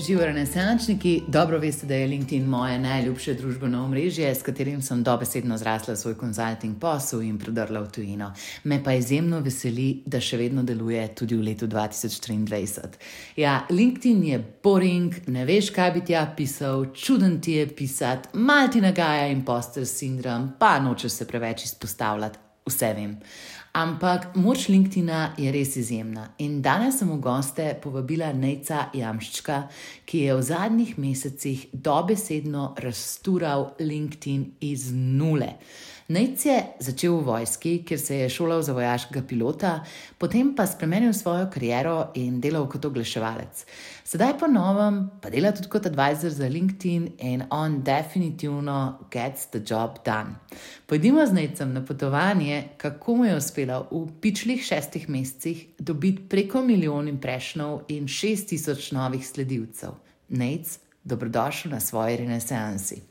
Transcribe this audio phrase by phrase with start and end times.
[0.00, 5.58] Živijo renesančniki, dobro veste, da je LinkedIn moje najljubše družbeno omrežje, s katerim sem dobesedno
[5.58, 8.32] zrasla svoj konzulting posel in prodrla v tujino.
[8.64, 12.96] Me pa izjemno veseli, da še vedno deluje tudi v letu 2023.
[13.36, 18.32] Ja, LinkedIn je boring, ne veš, kaj bi ti ja pisal, čuden ti je pisati,
[18.40, 22.38] mal ti nagaja in poster sindrom, pa nočeš se preveč izpostavljati,
[22.70, 23.16] vse vem.
[23.70, 26.24] Ampak moč LinkedIn-a je res izjemna.
[26.42, 29.60] In danes sem v goste povabila Nejca Jamščka,
[30.10, 35.54] ki je v zadnjih mesecih dobesedno raztural LinkedIn iz nule.
[36.10, 39.84] Nejc je začel v vojski, kjer se je šolal za vojaškega pilota,
[40.18, 43.60] potem pa spremenil svojo kariero in delal kot oglaševalec.
[44.04, 49.62] Sedaj pa novem, pa dela tudi kot advisor za LinkedIn in on definitivno gets the
[49.62, 50.34] job done.
[50.86, 56.62] Pojdimo z Nejcem na potovanje, kako mu je uspelo v pičlih šestih mesecih dobiti preko
[56.62, 59.94] milijon imprešnov in šest tisoč novih sledilcev.
[60.28, 63.02] Nejc, dobrodošel na svoji renesansi.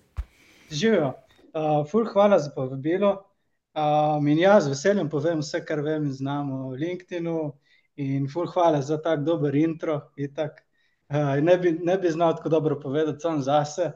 [0.71, 1.28] Živijo.
[1.53, 3.25] Uh, ful, hvala za povabilo.
[3.73, 7.53] Uh, in jaz z veseljem povem vse, kar vem in znam o LinkedInu.
[7.95, 10.01] In ful, hvala za tak dober intro.
[10.17, 13.91] Uh, ne, bi, ne bi znal tako dobro povedati sam zase,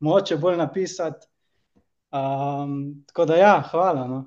[0.00, 1.26] moče bolj napisati.
[2.12, 4.06] Um, tako da ja, hvala.
[4.08, 4.24] No.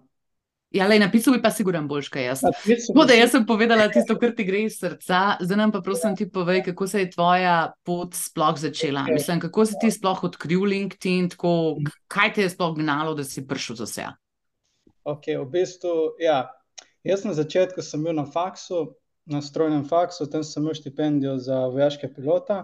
[0.71, 2.41] Ja, le napisal bi pa sigurno boljš, kaj jaz.
[2.87, 5.19] Tako da jaz sem povedala tisto, kar ti gre iz srca.
[5.43, 9.03] Zdaj nam pa prosim ti povej, kako se je tvoja pot sploh začela.
[9.11, 11.51] Mislim, kako si ti sploh odkril LinkedIn, tako,
[12.07, 14.07] kaj te je sploh gnalo, da si prišel za vse?
[15.03, 16.45] Ok, v bistvu, ja.
[17.03, 18.93] Jaz na začetku sem bil na faksu,
[19.25, 22.63] na strojnem faksu, tam sem imel štipendijo za vojaške pilota,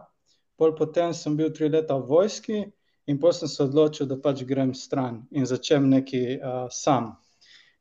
[0.55, 2.65] pol potem sem bil tri leta v vojski
[3.07, 7.17] in potem sem se odločil, da pač grem stran in začnem neki uh, sam.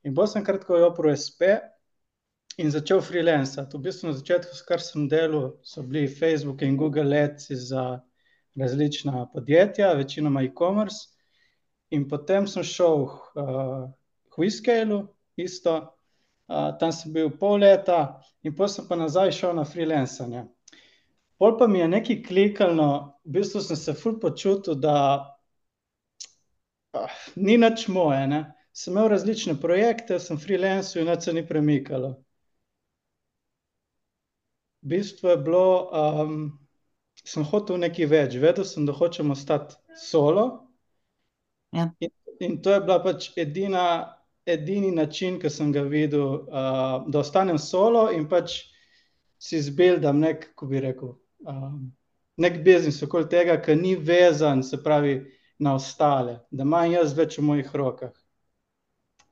[0.06, 1.48] In bolj sem kratko oprl SP
[2.62, 3.74] in začel freelancati.
[3.74, 8.00] V bistvu na začetku, kar sem delal, so bili Facebook in Google Ads za
[8.56, 11.08] različna podjetja, večinoma e-commerce.
[11.90, 13.90] In potem sem šel uh,
[14.30, 15.02] v Whiskeylu,
[15.36, 20.46] isto, uh, tam sem bil pol leta, in potem sem pa nazaj šel na freelancanje.
[21.36, 22.90] Pol pa mi je nekaj klikalo,
[23.26, 24.96] v bistvu sem se ful počutil, da
[26.94, 28.22] uh, ni nič moje.
[28.30, 28.44] Ne?
[28.76, 32.08] Sem imel različne projekte, sem freelancer in se ni premikalo.
[34.82, 35.90] V bistvu je bilo,
[36.22, 36.34] um,
[37.24, 40.44] sem hotel nekaj več, vedel sem, da hočem ostati solo.
[41.72, 41.88] Ja.
[42.00, 43.86] In, in to je bila pač edina,
[44.46, 48.58] edini način, ki sem ga videl, uh, da ostanem solo in pač
[49.40, 51.16] si zbildam nek, kako bi rekel,
[51.48, 51.80] um,
[52.36, 55.16] nek biznis okoli tega, ki ni vezan, se pravi,
[55.58, 58.12] na ostale, da imam jaz več v mojih rokah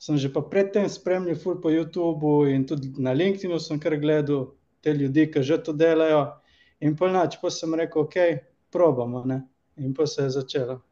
[0.04, 4.50] sem že predtem spremljal ful po YouTubu in tudi na LinkedIn-u sem kar gledal
[4.84, 6.26] te ljudi, ki že to delajo.
[6.84, 8.16] In polnač, pa sem rekel, ok,
[8.69, 9.25] probamo.
[9.25, 9.47] Ne?
[9.81, 10.82] In pa se je začelo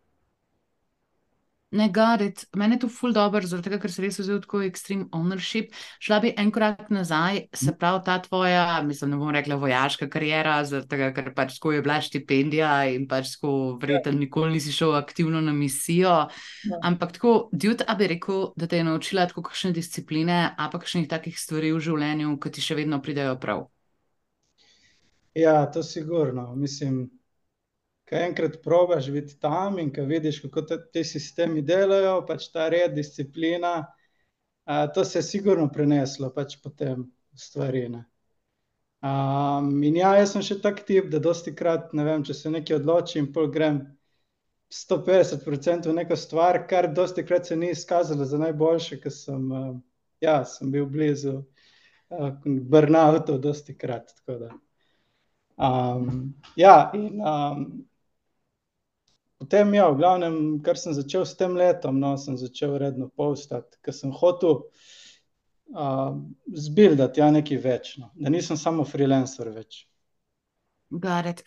[1.72, 2.47] ne gaditi.
[2.56, 5.72] Mene je to ful dobro, zaradi tega, ker se res vzel tako extreme ownership.
[6.03, 10.59] Šla bi en korak nazaj, se pravi ta tvoja, mislim, ne bom rekla vojaška karijera,
[10.69, 14.97] zaradi tega, ker pač tako je bila štipendija in pač tako vreten, nikoli nisi šel
[15.00, 16.15] aktivno na misijo.
[16.69, 16.81] Ja.
[16.83, 20.78] Ampak tako, Djud, a bi rekel, da te je naučila tako kakšne discipline, a pa
[20.78, 23.66] kakšnih takih stvari v življenju, ki ti še vedno pridejo prav.
[25.34, 26.54] Ja, to sigurno.
[26.56, 27.06] Mislim,
[28.12, 30.62] ko enkrat probaš biti tam in ko vidiš, kako
[30.92, 33.86] te sistemi delajo, pač ta red, disciplina,
[34.64, 37.86] a, to se je sigurno preneslo pač potem stvari.
[39.02, 42.52] Um, in ja, jaz sem še tak tip, da dosti krat, ne vem, če se
[42.52, 43.80] nekaj odločim, pol grem
[44.72, 49.72] 150% v neko stvar, kar dosti krat se ni izkazalo za najboljše, ker sem, uh,
[50.20, 54.12] ja, sem bil blizu uh, burnoutov dosti krat.
[55.56, 57.64] Um, ja, in um,
[59.42, 63.74] Potem, ja, v glavnem, kar sem začel s tem letom, no, sem začel redno postati,
[63.83, 64.60] ker sem hotel
[65.74, 66.12] uh,
[66.54, 69.80] zbildati ja, nekaj več, no, da nisem samo freelancer več.
[70.94, 71.42] Garet.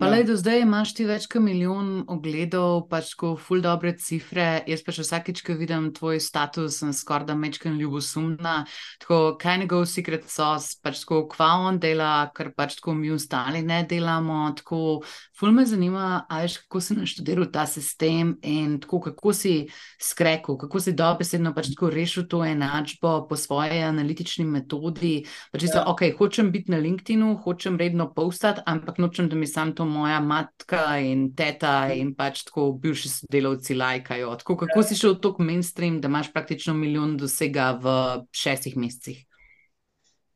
[0.00, 0.12] Pa ja.
[0.12, 4.62] le do zdaj imaš ti več kot milijon ogledov, pač ko ful dobre cifre.
[4.64, 8.62] Jaz pa še vsakeč, ko vidim tvoj status, sem skoraj da mečken ljubosumna.
[9.02, 13.60] Tako, kaj njegov secret sauce, pač tako, kva on dela, ker pač tako mi ostali
[13.60, 14.38] ne delamo.
[14.56, 15.02] Tako,
[15.36, 19.54] ful me zanima, ajš, kako si naštudiral ta sistem in tako, kako si
[20.00, 25.26] skrekal, kako si dobesedno pač tako rešil to enačbo po svoje analitični metodi.
[25.52, 25.74] Pač ja.
[25.76, 29.89] so, ok, hočem biti na LinkedInu, hočem redno postati, ampak nočem, da mi sam to
[29.90, 34.36] moja matka in teta in pač tako bivši sodelavci lajkajo.
[34.42, 37.96] Tako, kako si šel tako mainstream, da imaš praktično milijon dosega v
[38.32, 39.24] šestih mesecih?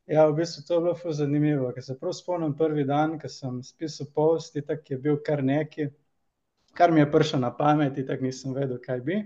[0.05, 3.29] Ja, v bistvu to je bilo ful zanimivo, ker se prav spomnim prvi dan, ko
[3.31, 5.87] sem spisal post, itak je bil kar neki,
[6.77, 9.23] kar mi je prišlo na pamet, itak nisem vedel, kaj bi.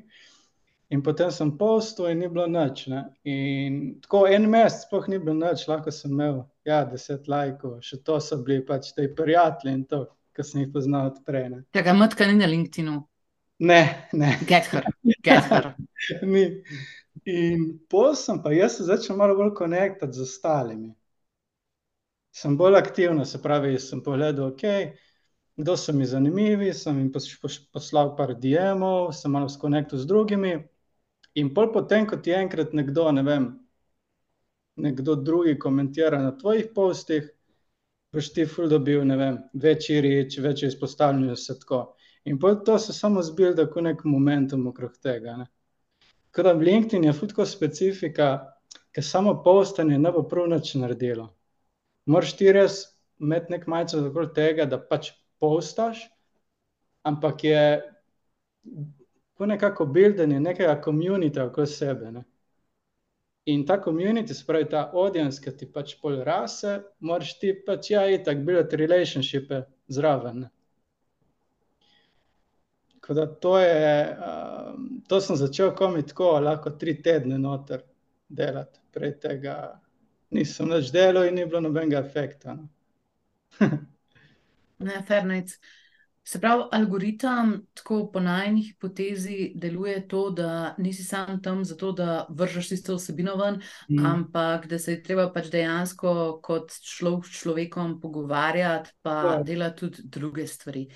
[0.90, 3.04] In potem sem postal in ni bilo nič, ne.
[3.28, 8.00] In tako en mesec sploh ni bilo nič, lahko sem imel, ja, deset lajkov, še
[8.06, 10.06] to so bili pač ti prijatelji in to,
[10.40, 11.58] ke sem jih poznal od prej, ne.
[11.76, 12.96] Čakaj, Metka ni na LinkedInu?
[13.60, 13.82] Ne,
[14.16, 14.38] ne.
[14.48, 14.86] Get her,
[15.20, 15.74] get her.
[16.34, 16.46] Ni.
[17.28, 20.94] In pol sem pa jaz se začel malo bolj konektati z ostalimi.
[22.32, 24.94] Sem bolj aktivno, se pravi, sem pogledal, okej,
[25.60, 27.10] kdo so mi zanimivi, sem jim
[27.74, 30.54] poslal par DM-ov, se malo skonektal z drugimi.
[31.36, 33.50] In pol potem, ko ti enkrat nekdo, ne vem,
[34.80, 37.28] nekdo drugi komentira na tvojih postih,
[38.14, 41.96] boš ti ful dobil, ne vem, večji reach, večjo izpostavljenost, tako.
[42.26, 45.46] In to se samo zbilda kot neki momentum okrog tega.
[46.32, 48.56] Tako da LinkedIn je ful tako specifika,
[48.92, 51.30] ke samo postanje ne bo prav nič naredilo.
[52.06, 52.82] Moraš ti res
[53.20, 56.02] imeti neki mindset okoli tega, da pač postaš,
[57.04, 57.64] ampak je
[59.38, 62.24] ko nekako bildanje nekega communityja okoli sebe, ne.
[63.50, 66.76] In ta community, se pravi ta audience, ke ti pač pol raste,
[67.06, 70.46] moraš ti pač, ja, itak buildati relationshipe zraven.
[72.94, 74.18] Tako da to je,
[75.10, 77.82] to sem začel komaj tako, lahko tri tedne noter
[78.30, 79.56] delati, prej tega
[80.30, 82.58] nisem nič delal in ni bilo nobenega efekta.
[84.80, 85.00] Ne,
[85.34, 85.58] nič.
[86.24, 92.26] Se pravi, algoritem tako po najini hipotezi deluje to, da nisi samo tam zato, da
[92.30, 93.62] vržeš tisto vsebino ven,
[94.06, 100.06] ampak da se je treba pač dejansko kot človek s človekom pogovarjati pa delati tudi
[100.06, 100.88] druge stvari.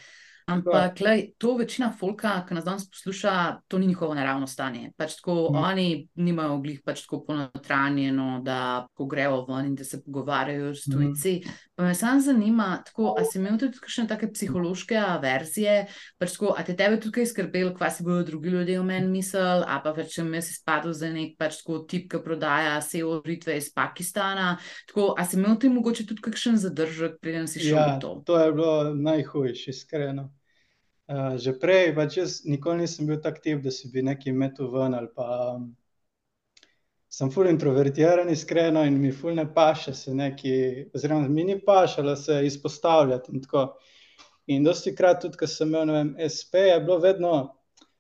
[0.46, 4.92] Ampak glej, to večina folka, ke nas danes posluša, to ni njihovo naravno stanje.
[4.98, 10.02] Pač tako oni nimajo glih pač tako ponotranjeno, da ko grejo ven in da se
[10.04, 11.38] pogovarjajo s tujci.
[11.76, 15.88] Pa me samo zanima, tako, a si imel tudi kakšne take psihološke averzije,
[16.22, 19.10] pač tako, a te tebe tudi kaj skrbelo, kva si bojo drugi ljudje o meni
[19.10, 23.58] mislili, ali pa pač sem jaz izpadel za neki pač tako tip, ke prodaja SEO-storitve
[23.58, 24.52] iz Pakistana,
[24.92, 28.16] tako, a si imel ti mogoče tudi kakšen zadržek, preden si šel v to?
[28.20, 30.30] Ja, to je bilo najhujše, iskreno.
[31.42, 34.94] že prej pač jaz nikoli nisem bil tak tip, da se bi nekaj metal ven
[34.94, 35.58] ali pa...
[37.14, 42.16] Sem ful introvertiran, iskreno, in mi ful ne paše se nekaj, oziroma mi ni pašalo
[42.16, 43.68] se izpostavljati in tako.
[44.48, 47.36] In dostikrat tudi, ke sem imel, ne vem, espe, je bilo vedno,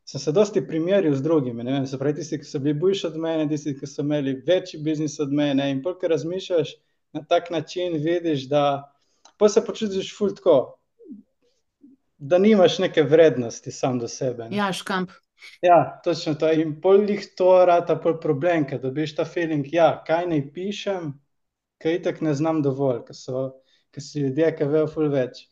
[0.09, 3.05] sem se dosti primerjal z drugimi, ne vem, se pravi tisti, ki so bili boljši
[3.07, 6.73] od mene, tisti, ki so imeli večji biznis od mene, in pol ke razmišljaš
[7.13, 8.65] na tak način, vidiš, da
[9.37, 10.57] pol se počutiš ful tako,
[12.17, 14.57] da nimaš neke vrednosti sam do sebe, ne.
[14.57, 15.13] Ja, škamp.
[15.61, 19.95] Ja, točno to, in pol glih to rata pol problem, ke dobiš ta feeling, ja,
[20.07, 21.13] kaj naj pišem,
[21.81, 23.49] ke itak ne znam dovolj, ke so,
[23.91, 25.45] ke so ljudje, ke vejo ful več.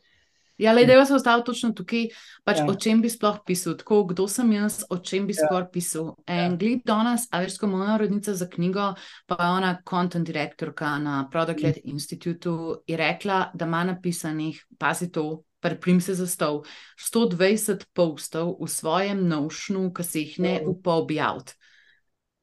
[0.62, 2.04] Ja, glej, dajva se ustaviti točno tukaj,
[2.46, 6.12] pač o čem bi sploh pisal, tako, kdo sem jaz, o čem bi skoraj pisal.
[6.30, 8.92] In glih danes, a veš, ko moja urednica za knjigo,
[9.26, 15.42] pa je ona content direktorka na Product-led institutu, je rekla, da ima napisanih, pazi to,
[15.62, 16.63] priprim se za stol,
[17.00, 21.57] sto dvajset postov v svojem Notionu, ke se jih ne upa objaviti.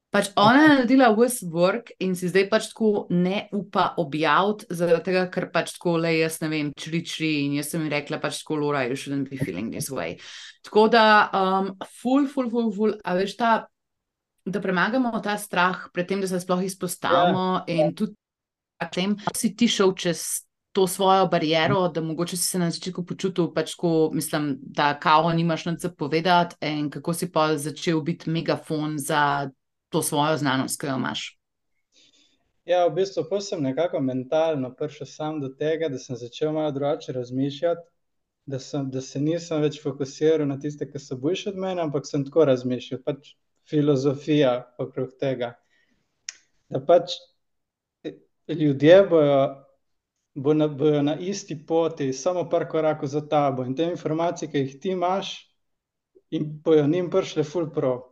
[0.08, 5.04] Pač ona je naredila ves work in si zdaj pač tako ne upa objaviti, zaradi
[5.04, 8.16] tega, ker pač tako, glej, jaz ne vem, čri, čri, in jaz sem ji rekla
[8.22, 10.16] pač tako: "Lora, you shouldn't be feeling this way."
[10.64, 11.04] Tako da,
[12.00, 13.52] ful, ful, ful, ful, a veš, ta,
[14.48, 18.16] da premagamo ta strah pred tem, da se sploh izpostavimo, in tudi
[18.94, 20.47] tem, si ti šel čez
[20.78, 25.32] to svojo bariero, da mogoče si se na začetku počutil pač tako, mislim, da kao
[25.32, 29.50] nimaš nič za povedati, in kako si pol začel biti megafon za
[29.88, 31.24] to svojo znanost, ke jo imaš?
[32.64, 36.70] Ja, v bistvu pol sem nekako mentalno prišel sam do tega, da sem začel malo
[36.70, 37.82] drugače razmišljati,
[38.46, 42.06] da sem, da se nisem več fokusiral na tiste, ke so boljši od mene, ampak
[42.06, 43.34] sem tako razmišljal, pač
[43.66, 45.56] filozofija okrog tega.
[46.70, 47.18] Da pač
[48.48, 49.64] ljudje bojo,
[50.42, 54.90] bojo na isti poti, samo par korakov za tabo, in te informacije, ke jih ti
[54.90, 55.34] imaš,
[56.30, 58.02] jim bojo njim prišle ful prav.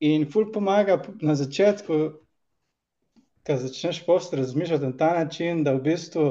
[0.00, 1.98] In ful pomaga na začetku,
[3.46, 6.26] ke začneš post razmišljati na ta način, da v bistvu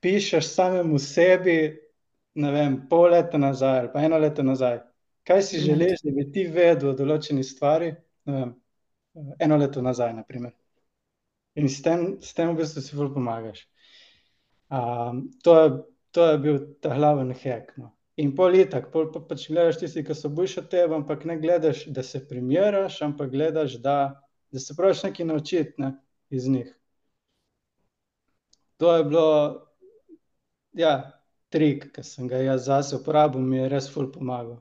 [0.00, 1.78] pišeš samemu sebi,
[2.34, 4.80] ne vem, pol leta nazaj ali pa eno leto nazaj,
[5.24, 8.54] kaj si želiš, da bi ti vedel o določeni stvari, ne vem,
[9.38, 10.61] eno leto nazaj, na primer.
[11.54, 13.66] In s tem, s tem v bistvu si ful pomagaš.
[15.44, 15.72] to je,
[16.16, 17.92] to je bil ta glavni hack, no.
[18.20, 21.38] In pol itak, pol pa pač gledaš tiste, ke so boljši od tebe, ampak ne
[21.40, 23.96] gledaš, da se primerjaš, ampak gledaš, da,
[24.52, 25.94] da se probaš nekaj naučiti, ne,
[26.30, 26.72] iz njih.
[28.76, 29.28] to je bilo,
[30.72, 30.92] ja,
[31.48, 34.58] trik, ki sem ga jaz zase uporabil, mi je res ful pomagal.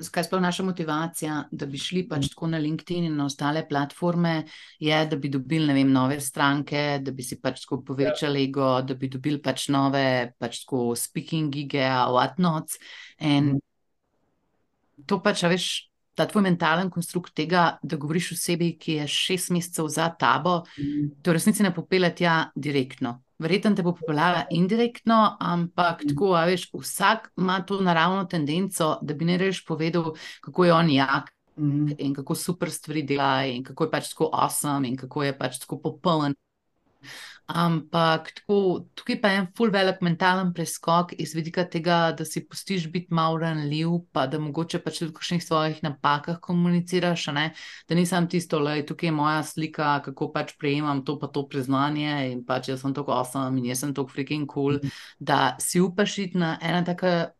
[0.00, 4.44] Kaj sploh naša motivacija, da bi šli pač tako na LinkedIn in na ostale platforme,
[4.80, 8.70] je, da bi dobili, ne vem, nove stranke, da bi si pač tako povečali ego,
[8.82, 12.80] da bi dobili pač nove, pač tako speaking gige, whatnots.
[13.20, 13.58] In
[15.06, 15.70] to pač, veš,
[16.16, 20.62] ta tvoj mentalen konstrukt tega, da govoriš osebi, ki je šest mesecev za tabo,
[21.22, 23.20] to v resnici ne popelje tja direktno.
[23.40, 29.14] Verjetno te bo popeljala indirektno, ampak tako, a veš, vsak ima to naravno tendenco, da
[29.14, 30.12] bi ne reš povedal,
[30.44, 31.30] kako je on jak
[31.98, 35.58] in kako super stvari dela in kako je pač tako awesome in kako je pač
[35.58, 36.34] tako popoln.
[37.50, 42.44] Ampak tako, tukaj pa je en ful velik mentalen preskok iz vidika tega, da si
[42.46, 47.48] pustiš biti malo ranljiv, pa da mogoče pač tudi v kakšnih svojih napakah komuniciraš, ne,
[47.88, 52.44] da nisem tisto, tukaj je moja slika, kako pač prejemam to pa to priznanje in
[52.46, 54.78] pač jaz sem tako awesome in jaz sem tako freaking cool,
[55.18, 57.32] da si upaš iti na ena taka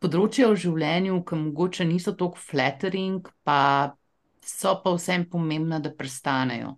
[0.00, 3.92] področja v življenju, ki mogoče niso tako flattering, pa
[4.46, 6.76] so pa vsem pomembna, da prestanejo.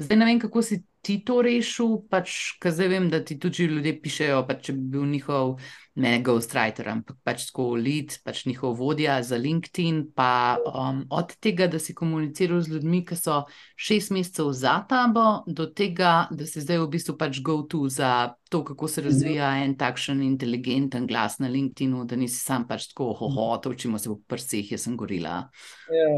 [0.00, 3.66] Zdaj ne vem, kako si ti to rešil, pač, ker zdaj vem, da ti tudi
[3.70, 5.54] ljudje pišejo, pač, če bi bil njihov,
[6.00, 11.70] ne ghostwriter, ampak pač tako lead, pač njihov vodja za LinkedIn, pa um, od tega,
[11.72, 13.40] da si komuniciral z ljudmi, ki so
[13.80, 18.62] šest mesecev za tabo, do tega, da si zdaj v bistvu pač go-to za to,
[18.66, 23.50] kako se razvija en takšen inteligenten glas na LinkedInu, da nisi sam pač tako, hoho,
[23.62, 25.42] to učimo se v prsih, jaz sem gorila.
[25.88, 26.14] Ja.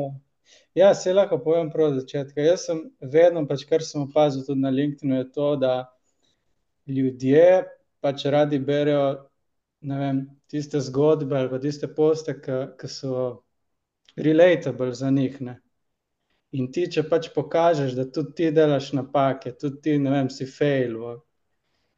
[0.75, 2.41] Ja, se lahko povem prav od začetka.
[2.41, 5.73] Jaz sem vedno, pač, kar sem opazil tudi na LinkedIn-u, je to, da
[6.89, 7.65] ljudje
[8.01, 9.29] pač radi berejo
[9.83, 13.43] vem, tiste zgodbe ali tiste poste, ki so
[14.17, 15.41] relatable za njih.
[15.41, 15.59] Ne.
[16.53, 20.47] In ti, če pač pokažeš, da tudi ti delaš napake, tudi ti, ne vem, si
[20.47, 20.99] fail,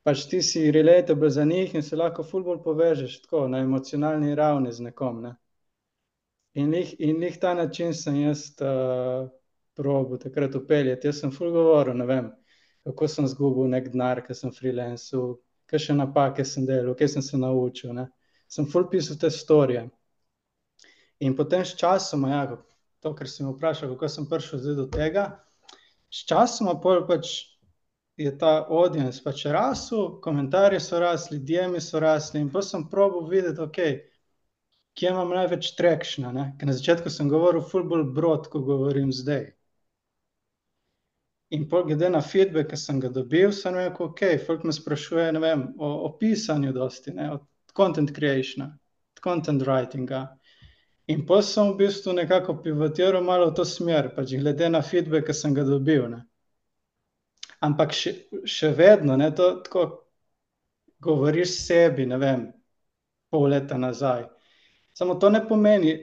[0.06, 4.34] pač ti si relatable za njih in se lahko ful bolj povežeš tako na emocionalni
[4.34, 5.22] ravni z nekom.
[5.22, 5.34] Ne.
[6.54, 9.28] In glih, in glih ta način sem jaz uh,
[9.74, 11.08] probil takrat upeljati.
[11.08, 12.30] Jaz sem ful govoril, ne vem,
[12.86, 15.34] kako sem zgubil nek denar, ker sem freelancer,
[15.70, 17.94] kakšne napake sem delal, kaj sem se naučil.
[17.96, 18.06] Ne.
[18.48, 19.88] Sem ful pisal te storije.
[21.20, 22.46] In potem s časom, ja,
[23.02, 25.26] to, kar si me vprašal, kako sem prišel do tega,
[26.10, 27.34] s časom pač
[28.16, 33.26] je ta audience pač rasel, komentarji so rasli, DM-ji so rasli in pa sem probil
[33.30, 34.13] videti, okej, okay,
[34.94, 36.32] kje imam največ trekšna.
[36.34, 39.50] Na začetku sem govoril ful bolj brod, kot govorim zdaj.
[41.54, 45.26] In pol glede na feedback, ki sem ga dobil, sem rekel, ok, folk me sprašuje,
[45.36, 47.44] ne vem, o, o pisanju dosti, ne, od
[47.76, 48.70] content creationa,
[49.14, 50.24] od content writinga.
[51.14, 55.28] In pol sem v bistvu nekako pivotiral malo v to smer, pač glede na feedback,
[55.28, 56.24] ki sem ga dobil, ne.
[57.62, 58.16] Ampak še,
[58.48, 59.84] še vedno, ne, to tako
[61.04, 62.48] govoriš sebi, ne vem,
[63.30, 64.24] pol leta nazaj.
[64.94, 65.94] Samo to ne pomeni,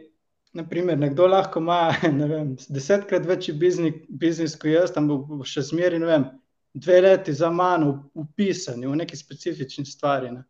[0.53, 5.63] naprimer, nekdo lahko ima, ne vem, desetkrat večji biznis, biznis kot jaz, tam bo še
[5.71, 6.25] zmeraj, ne vem,
[6.73, 10.43] dve leti za mano v pisanju, v neki specifični stvari, ne.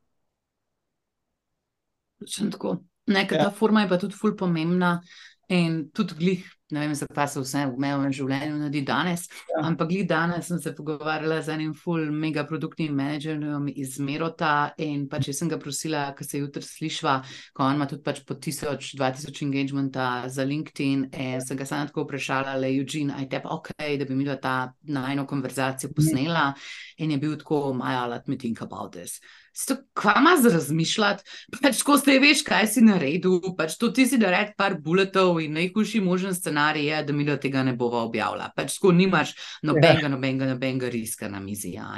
[2.21, 2.79] Točno tako.
[3.11, 4.99] Ne, ker ta forma je pa tudi ful pomembna
[5.49, 9.27] in tudi glih ne vem, zakaj se vse v mojem življenju naredi danes.
[9.49, 9.63] Ja.
[9.69, 15.07] Ampak glih danes sem se pogovarjala z enim full mega produktnim menedžerjem iz Merota in
[15.11, 17.17] pač jaz sem ga prosila, ker se jutri slišva,
[17.57, 21.67] ko on ima tudi pač po tisoč, dva tisoč engagementa za LinkedIn in sem ga
[21.67, 24.55] sama tako vprašala, le Eugene, aj te pa ok, da bi mi ta
[24.87, 26.51] najno konverzacijo posnela
[26.97, 29.19] in je bil tako, Maja, let me think about this.
[29.53, 31.23] Sto, kva ima za razmišljati,
[31.61, 35.57] pač ko ste veš, kaj si naredil, pač to ti si naredil par bulletov in
[35.57, 38.47] najhujši možen scenarij je, da mi do tega ne bova objavila.
[38.55, 39.33] Pač tako nimaš
[39.67, 40.11] nobenega, ja.
[40.13, 41.73] nobenega, nobenega riska na mizi.
[41.75, 41.91] Ja.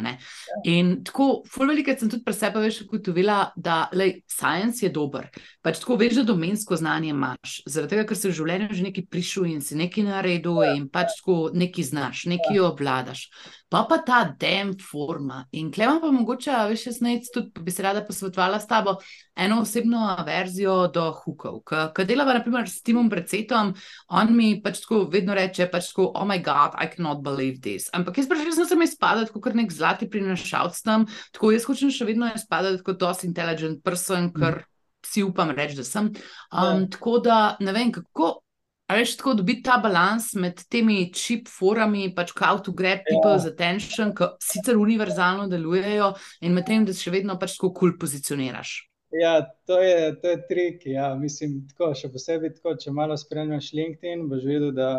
[0.66, 5.30] In tako, ful velikrat sem tudi pri sebi veš ugotovila, da, lej, science je dober.
[5.62, 9.10] Pač tako veš, da domensko znanje imaš, zaradi tega, ker si v življenju že nekaj
[9.14, 10.74] prišel in si nekaj naredil ja.
[10.74, 12.70] in pač tako nekaj znaš, nekaj ja.
[12.72, 13.28] obvladaš
[13.74, 15.48] pa pa ta dem forma.
[15.52, 18.96] In klevam pa mogoče, veš, jaz nec tudi bi se rada posvetovala s tabo
[19.36, 21.62] eno osebno verzijo do hukov.
[21.66, 23.74] Ker delava naprimer s Timom Brecetom,
[24.08, 27.90] on mi pač tako vedno reče, pač tako, oh my god, I cannot believe this.
[27.94, 32.08] Ampak jaz pač resno sem izpadati kot nek zlati prinašalc tam, tako jaz hočem še
[32.10, 34.70] vedno izpadati kot dosti intelligent person, ker mm.
[35.08, 36.12] si upam reči, da sem.
[36.52, 36.88] Um, yeah.
[36.94, 38.43] Tako da ne vem, kako
[38.92, 43.06] Veš, tako dobiti ta balans med temi čip forami, pač how to grab ja.
[43.10, 43.54] people's ja.
[43.54, 47.94] attention, ki sicer univerzalno delujejo, in med tem, da se še vedno pač tako kul
[47.94, 48.76] cool pozicioniraš.
[49.14, 50.86] Ja, to je, to je trik.
[50.86, 51.14] Ja.
[51.16, 54.92] Mislim, tako, še posebej, tako, če malo spremljaš LinkedIn, boš videl, da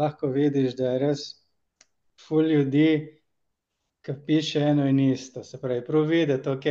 [0.00, 1.24] lahko vidiš, da je res
[2.24, 2.88] ful ljudi,
[4.04, 5.44] ki piše eno in isto.
[5.44, 6.66] Se pravi, prav videti, ok,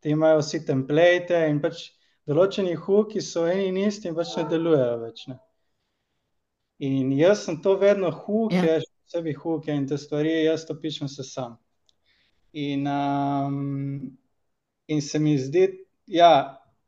[0.00, 1.88] ti imajo vsi template in pač
[2.28, 5.26] določeni huki so eni in isti in pač ne delujejo več.
[5.28, 5.40] Ne?
[6.80, 8.78] In jaz sem to vedno huke, ja.
[9.10, 11.58] sebi huke in te stvari, jaz to pišem se sam.
[12.52, 14.16] In, um,
[14.88, 15.66] in se mi zdi,
[16.06, 16.32] ja,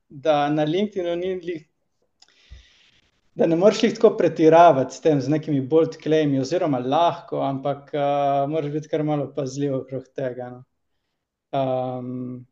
[0.08, 1.68] da na LinkedIn-u ni lih
[3.34, 7.92] da ne moreš jih tako pretiravati s tem, z nekimi bold claimi, oziroma lahko, ampak
[7.94, 10.50] uh, moraš biti kar malo pazljiv okrog tega.
[10.50, 10.64] No.
[11.52, 12.46] Um,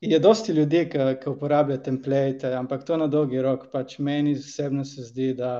[0.00, 5.04] je dosti ljudi, ki uporabljajo template, ampak to na dolgi rok, pač meni osebno se
[5.04, 5.52] zdi, da,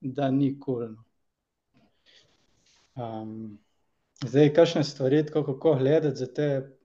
[0.00, 0.86] da ni kul.
[0.86, 0.96] Cool.
[2.98, 3.58] Um,
[4.26, 6.78] zdaj, kakšne stvari, kako gledati za te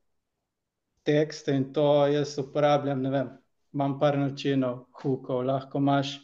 [1.04, 3.30] tekste in to jaz uporabljam, ne vem.
[3.74, 6.20] Imam par načinov, hukov, lahko imaš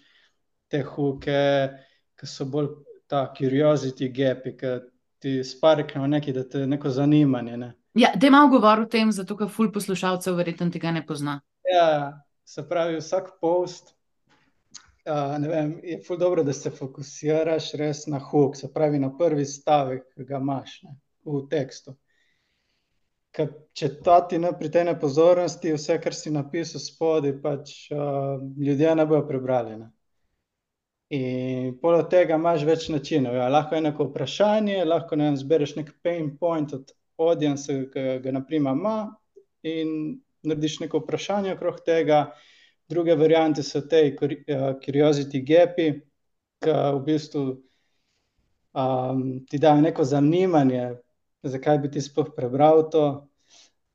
[0.69, 1.69] te huke,
[2.15, 2.67] ki so bolj
[3.09, 4.75] ta curiosity gapi, ki
[5.19, 7.57] ti sparknejo nekaj, da te neko zanimanje.
[7.57, 7.71] Ne?
[7.97, 11.39] Ja, da imamo govor o tem, zato ker ful poslušalcev verjetno tega ne pozna.
[11.73, 13.95] Ja, se pravi, vsak post.
[15.09, 19.45] Uh, vem, je ful dobro, da se fokusiraš res na huk, se pravi na prvi
[19.45, 20.93] stavek, ki ga imaš ne,
[21.25, 21.95] v tekstu.
[23.33, 28.93] Ker če ta ti ne pritene pozornosti, vse, kar si napisal spodaj, pač uh, ljudje
[28.95, 29.79] ne bodo prebrali.
[29.79, 29.89] Ne.
[31.17, 33.33] In poleg tega imaš več načinov.
[33.39, 38.19] Ja, lahko je neko vprašanje, lahko ne vem, zbereš nek pain point od audience, ki
[38.21, 38.97] ga naprimer ima
[39.65, 42.27] in narediš neko vprašanje okrog tega.
[42.89, 45.91] Druge variante so te uh, curiosity gapi,
[46.59, 47.43] ki v bistvu
[48.73, 50.89] um, ti dajo neko zanimanje,
[51.43, 53.07] zakaj bi ti sploh prebral to.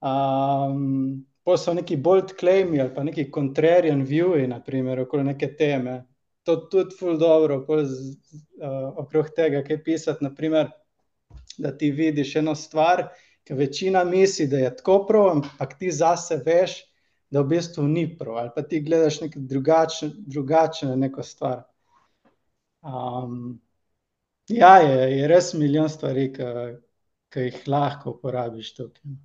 [0.01, 5.99] Um, Potem so neki bold claimi ali pa neki contrarian viewi, naprimer, okoli neke teme
[6.45, 8.17] to tudi ful dobro, z,
[8.61, 10.25] uh, okrog tega, kaj pisati.
[10.25, 10.69] Naprimer,
[11.59, 13.09] da ti vidiš eno stvar,
[13.45, 16.77] ki večina misli, da je tako prav, ampak ti zase veš,
[17.35, 21.65] da v bistvu ni prav, ali pa ti gledaš nekaj drugačne, drugačne neko stvar.
[22.85, 23.59] Um,
[24.49, 29.17] ja, je, je res milijon stvari, ki jih lahko uporabiš tukaj.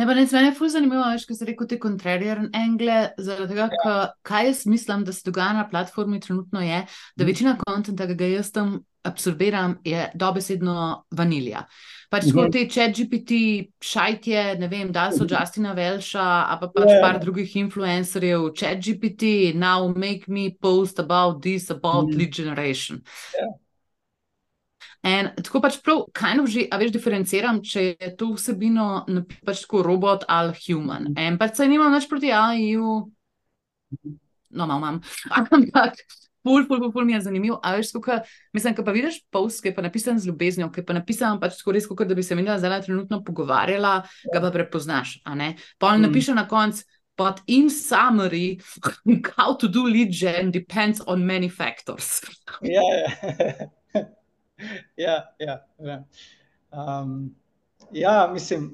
[0.00, 3.54] Ne, pa ne, meni je fully zanimivo, veš, ko si rekel te contrarian angle, zaradi
[3.54, 3.96] tega, ja.
[4.24, 6.84] kaj jaz mislim, da se dogaja na platformi trenutno je,
[7.16, 11.64] da večina kontenta, ki ga jaz tam absorbiram, je dobesedno vanilija.
[12.10, 12.50] Pač ko mhm.
[12.50, 13.38] te chat GPT
[13.86, 15.30] šajtje, ne vem, da so mhm.
[15.30, 17.00] Justina Velša, a pa pač yeah.
[17.04, 22.18] par drugih influencerjev, chat GPT, now make me post about this, about mm.
[22.18, 23.02] lead generation.
[23.38, 23.54] Yeah.
[25.00, 29.06] In tako pač prav, kaj no že, a veš, diferenciram, če je to vsebino
[29.46, 31.14] pač tako robot ali human.
[31.16, 32.98] In pač se nimam več proti AI-ju,
[33.96, 35.00] no, malo imam,
[35.40, 36.02] ampak.
[36.42, 37.58] Ful, ful, ful, ful mi je zanimiv.
[37.62, 38.20] A veš, kako,
[38.56, 41.40] mislim, ko pa vidiš post, ki je pa napisan z ljubeznijo, ki je pa napisan
[41.40, 44.00] pač skoraj kot da bi se minila zdaj trenutno pogovarjala,
[44.32, 45.20] ga pa prepoznaš.
[45.24, 46.06] Pa on mm.
[46.08, 46.84] napiše na koncu.
[47.20, 48.60] But in summary,
[49.36, 52.22] how to do lead gen depends on many factors.
[52.62, 53.10] ja, ja.
[54.96, 56.04] ja, ja, ja.
[56.72, 57.34] Um,
[57.92, 58.70] ja, mislim,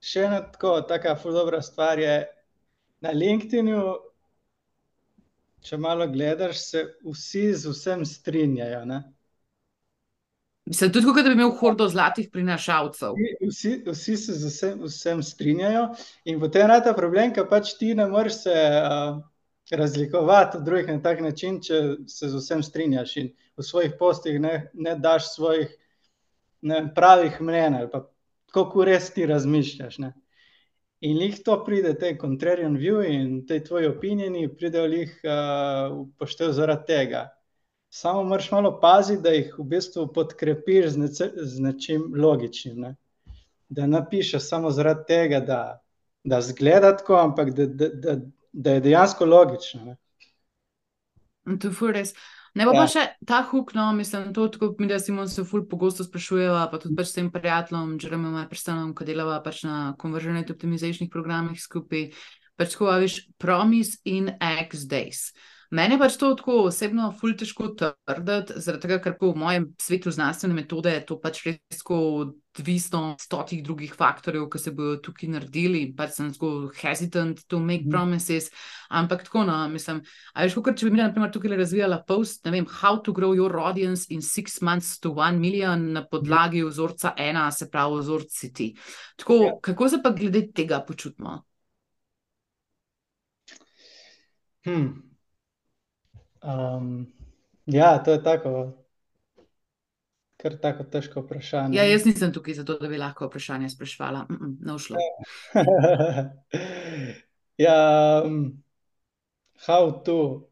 [0.00, 2.24] še ena tako, taka ful dobra stvar je,
[3.04, 4.07] na LinkedIn-u
[5.68, 8.84] Če malo gledaš, se vsi z vsem strinjajo.
[8.88, 9.02] Ne?
[10.68, 13.16] Mislim, tudi, da bi imel hordo zlatih prinašalcev.
[13.40, 15.88] Vsi, vsi se z vsem, vsem strinjajo,
[16.28, 19.20] in potem je ta problem, ker pač ti ne moreš se uh,
[19.70, 23.16] razlikovati od drugih na tak način, če se z vsem strinjaš.
[23.20, 25.72] In v svojih postih ne, ne daš svojih
[26.60, 28.04] ne, pravih mnen, ali pa
[28.52, 29.98] kako res ti razmišljaš.
[30.04, 30.12] Ne.
[31.00, 36.50] In jih to pride, te contrarian view in te tvoje opinjeni, pridejo jih uh, upoštev
[36.56, 37.28] zaradi tega.
[37.88, 42.80] Samo moraš malo paziti, da jih v bistvu podkrepiš z, nece, z nečim logičnim.
[42.82, 42.96] Ne.
[43.68, 45.60] Da ne pišeš samo zaradi tega, da,
[46.24, 48.16] da zgleda tako, ampak da, da, da,
[48.52, 49.84] da je dejansko logično.
[49.84, 49.96] Ne.
[51.62, 52.14] To je res.
[52.56, 52.80] Ne pa, ja.
[52.80, 56.68] pa še ta huk, no, mislim, to, kot mi, da si se ful pogosto sprašujeva,
[56.72, 61.60] pa tudi pač s tem prijateljem, Jeremom Epstenom, ko delava pač na konverženih optimizacijskih programih
[61.60, 62.08] skupaj,
[62.58, 65.30] pač ko viš promise in X days.
[65.70, 70.56] Mene pač to tako osebno ful težko trditi, zaradi tega, ker v mojem svetu znanstvene
[70.56, 71.82] metode je to pač res
[72.58, 75.82] odvisno od stotih drugih faktorjev, ki se bodo tukaj naredili.
[75.96, 77.90] Pač sem zelo hesitant to make mm.
[77.90, 78.50] promises,
[78.88, 80.00] ampak tako, no, mislim,
[80.34, 83.14] a veš, kot če bi mi, na primer, tukaj razvijala post, ne vem, how to
[83.16, 88.00] grow your audience in six months to one million na podlagi vzorca ena, se pravi
[88.02, 88.72] vzorci ti.
[89.16, 89.52] Tako, ja.
[89.62, 91.42] kako se pa glede tega počutimo?
[94.66, 95.02] Hmm.
[96.42, 97.06] Um,
[97.66, 98.87] ja, to je tako.
[100.38, 101.76] Kar tako težko vprašanje.
[101.76, 104.26] Ja, jaz nisem tukaj zato, da bi lahko vprašanje sprašvala.
[104.30, 104.96] Mm -mm, ne ušlo.
[107.66, 108.62] ja, um,
[109.66, 110.48] how to.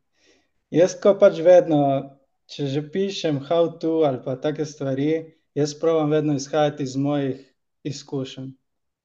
[0.71, 2.11] Jaz, ko pač vedno,
[2.47, 7.55] če že pišem how to ali pa take stvari, jaz pravim vedno izhajati iz mojih
[7.83, 8.51] izkušenj.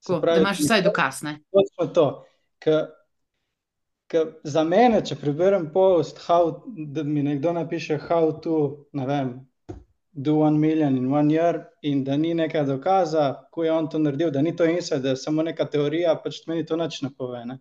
[0.08, 1.22] Ko, pravi, da imaš vsaj dokaz.
[1.52, 2.26] Točno to.
[2.60, 2.88] Ka,
[4.08, 9.50] ka za mene, če preberem post, how, da mi nekdo napiše how to, ne vem,
[10.13, 14.00] do one million in one year, in da ni nekaj dokaza, ko je on to
[14.00, 17.10] naredil, da ni to inside, da je samo neka teorija, pač meni to nič ne
[17.17, 17.45] pove.
[17.45, 17.60] Ne?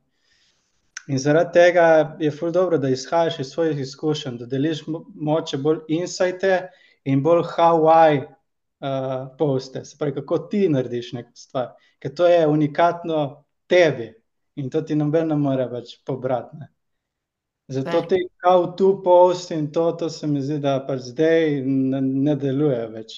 [1.09, 4.83] In zaradi tega je ful dobro, da izhajaš iz svojih izkušenj, da deliš
[5.15, 6.69] moče bolj insajte
[7.05, 12.27] in bolj how I uh, poste, se pravi, kako ti narediš neko stvar, ker to
[12.27, 14.13] je unikatno tebi
[14.57, 16.57] in to ti noben ne more več pobrati.
[16.61, 16.69] Ne?
[17.71, 22.01] Zato ti kao tu post in to, to se mi zdi, da pač zdaj ne,
[22.01, 23.13] ne deluje več.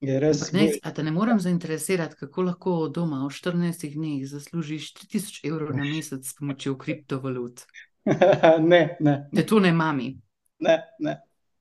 [0.00, 0.44] Je res.
[0.54, 5.72] Ne, a te ne moram zainteresirati, kako lahko doma v 14 dneh zaslužiš 3000 evrov
[5.74, 7.64] na mesec s pomočjo kriptovalut.
[8.70, 9.16] ne, ne.
[9.32, 10.12] Da to ne mami.
[10.62, 11.16] Ne, ne.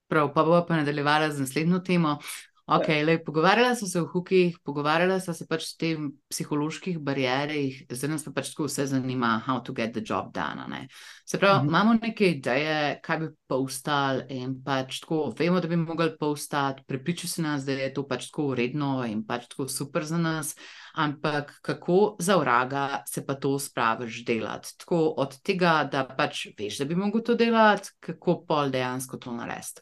[0.08, 2.20] Prav, pa bo pa nadaljevala z naslednjo temo.
[2.68, 7.78] Okay, lej, pogovarjala so se o hukih, pogovarjala so se pač o tem psiholoških barijerih,
[7.88, 10.66] zdaj nas pa pač tako vse zanima, how to get the job done.
[10.68, 10.88] Ne?
[11.24, 11.70] Se pravi, mm -hmm.
[11.70, 17.30] imamo neke ideje, kaj bi postali, in pač tako vemo, da bi mogli postati, prepričal
[17.30, 20.56] se nas, da je to pač tako uredno in pač tako super za nas,
[20.96, 24.78] ampak kako za vraga se pa to spraviš delati?
[24.78, 29.32] Tako od tega, da pač veš, da bi mogel to delati, kako pol dejansko to
[29.32, 29.82] narediti.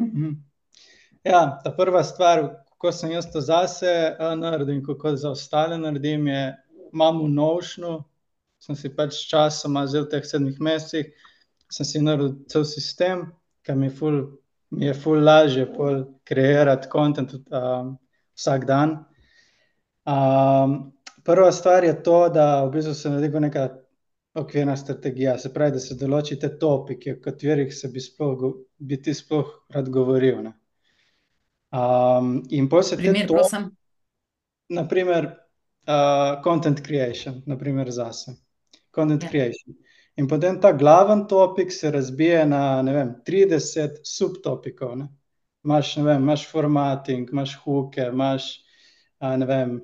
[0.00, 0.51] Mm -hmm.
[1.24, 6.56] Ja, ta prva stvar, kako sem jaz to zase naredil kako za ostale naredim, je,
[6.92, 7.92] imam v nošnu,
[8.58, 11.12] sem si pač časoma, zdaj v teh sedmih mesecih,
[11.70, 13.22] sem si naredil cel sistem,
[13.62, 13.90] ki mi,
[14.70, 15.68] mi je ful lažje
[16.26, 17.92] kreirati kontent um,
[18.34, 18.96] vsak dan.
[20.02, 20.90] Um,
[21.22, 23.68] prva stvar je to, da v bistvu se naredi neka
[24.34, 28.42] okvirna strategija, se pravi, da se določite topike, o katerih se bi, sploh,
[28.78, 30.42] bi ti sploh rad govoril.
[30.48, 30.56] Ne?
[31.72, 33.70] Um, in pa se Primer, to, prosim.
[34.68, 35.24] naprimer,
[35.88, 38.36] uh, content creation, naprimer zase.
[38.94, 39.28] Content Ja.
[39.28, 39.74] creation.
[40.16, 45.08] In potem ta glaven topik se razbije na, ne vem, 30 subtopikov, ne.
[45.64, 48.60] Imaš, ne vem, imaš formatting, imaš hooke, imaš,
[49.20, 49.80] a, ne vem,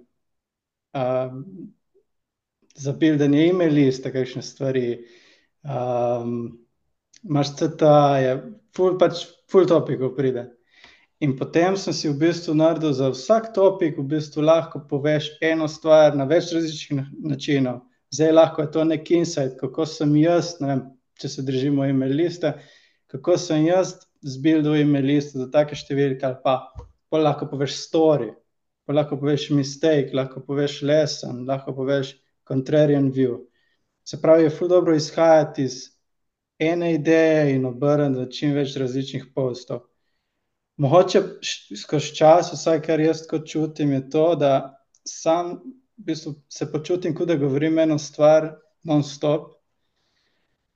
[2.74, 5.04] za buildanje email liste, kakšne stvari,
[7.24, 8.34] imaš CTA-je,
[8.76, 10.57] ful pač, ful topikov pride.
[11.20, 15.66] In potem sem si v bistvu naredil za vsak topik, v bistvu lahko poveš eno
[15.66, 17.80] stvar na več različnih načinov.
[18.14, 20.84] Zdaj lahko je to nek insight, kako sem jaz, vem,
[21.18, 22.52] če se držimo email liste,
[23.10, 26.54] kako sem jaz zbildal email liste za take številke ali pa,
[27.10, 28.30] pa lahko poveš story,
[28.86, 32.14] pa lahko poveš mistake, lahko poveš lesson, lahko poveš
[32.48, 33.42] contrarian view.
[34.06, 35.82] Se pravi, je ful dobro izhajati iz
[36.62, 39.84] ene ideje in obrniti v čim več različnih postov.
[40.78, 41.22] Mogoče
[41.82, 44.52] skozi čas, vsaj kar jaz tako čutim, je to, da
[45.04, 45.58] sam
[45.98, 48.52] v bistvu se počutim, kot da govorim eno stvar
[48.86, 49.56] non-stop,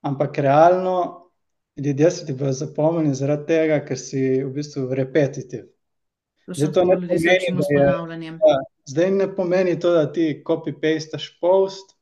[0.01, 1.31] ampak realno
[1.77, 5.69] ljudje se ti bodo zapomnili zaradi tega, ker si v bistvu repetitiv.
[6.47, 7.33] Zdaj, to ne pomeni, da
[7.71, 11.95] je, ja, zdaj ne pomeni to, da ti copy-pastaš post,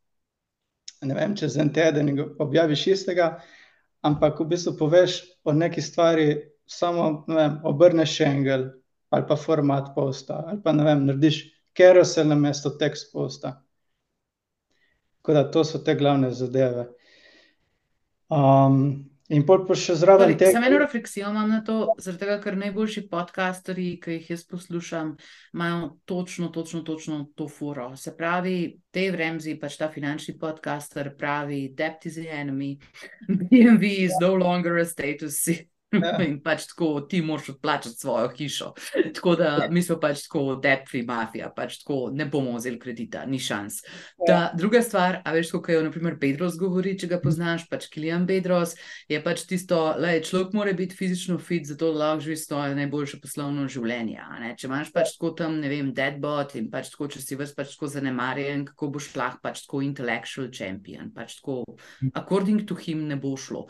[1.03, 2.09] ne vem, čez en teden
[2.39, 3.35] objaviš istega,
[4.01, 8.71] ampak v bistvu poveš o neki stvari samo vem, obrneš engel
[9.11, 11.43] ali pa format posta, ali pa ne vem, narediš
[11.77, 13.57] carousel na mesto tekst posta.
[15.19, 16.87] Tako da to so te glavne zadeve.
[18.31, 18.77] Um,
[19.29, 20.53] in pol pa še zraven tega.
[20.55, 25.11] Samo eno refleksijo imam na to, zaradi tega, ker najboljši podcasterji, ki jih jaz poslušam,
[25.59, 27.89] imajo točno, točno, točno to furo.
[27.99, 32.77] Se pravi, Dave Ramsey, pač ta finančni podcaster, pravi: Debt is the enemy,
[33.51, 35.43] BNB is no longer a status
[36.01, 36.15] Ja.
[36.23, 38.73] In pač tako ti moraš odplačati svojo hišo.
[39.15, 39.69] Tako da ja.
[39.71, 43.81] mi smo pač tako debt-free mafija, pač tako ne bomo vzeli kredita, ni šans.
[43.83, 44.27] Ja.
[44.27, 48.27] Ta, druga stvar, a veš, kako je naprimer Bedros govori, če ga poznaš, pač Kilian
[48.27, 48.77] Bedros,
[49.11, 53.67] je pač tisto, da človek mora biti fizično fit, zato lahko živi svoje najboljše poslovno
[53.71, 54.23] življenje.
[54.61, 57.75] Če imaš pač tako tam, ne vem, deadbot in pač tako, če si vas pač
[57.75, 61.65] tako zanemarjen, kako boš lahko pač tako intellectual champion, pač tako
[62.15, 63.67] according to him ne bo šlo.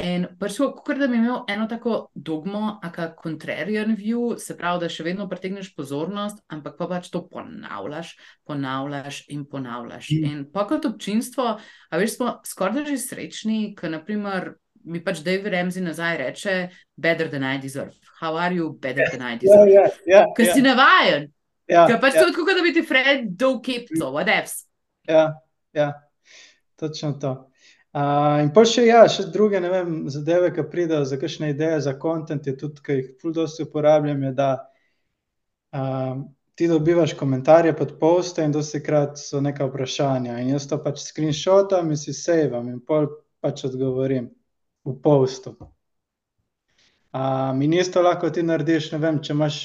[0.00, 4.80] In pač, kot da bi imel eno tako dogmo, a ka contrarian view, se pravi,
[4.80, 8.14] da še vedno pritegneš pozornost, ampak pa pač to ponavljaš,
[8.48, 10.08] ponavljaš in ponavljaš.
[10.10, 10.24] Mm.
[10.30, 11.58] In pa kot občinstvo,
[11.92, 16.56] a veš, smo skoraj že srečni, ker naprimer mi pač David Ramsey nazaj reče:
[16.96, 17.92] Better than I deserve.
[18.18, 19.70] How are you better than I Ja, deserve?
[19.76, 21.28] ja, ja, Ker si navajen.
[21.68, 24.64] ja, Ker pač ja, to je tako, da bi ti Fred dol kipco, whatevs.
[25.06, 25.34] ja,
[25.72, 25.92] ja,
[26.76, 27.51] točno to.
[27.92, 31.82] Uh, in pa še, ja, še druge ne vem, zadeve, ki pridejo za kakšne ideje
[31.84, 34.48] za kontent, je tudi, ki jih ful dosti uporabljam, je, da
[35.76, 36.22] um,
[36.56, 41.04] ti dobivaš komentarje pod poste in dosti krat so neka vprašanja in jaz to pač
[41.04, 43.08] screenshotam in si savam in pol
[43.44, 44.30] pač odgovorim
[44.84, 45.54] v postu.
[47.12, 49.62] Um, in isto lahko ti narediš, ne vem, če imaš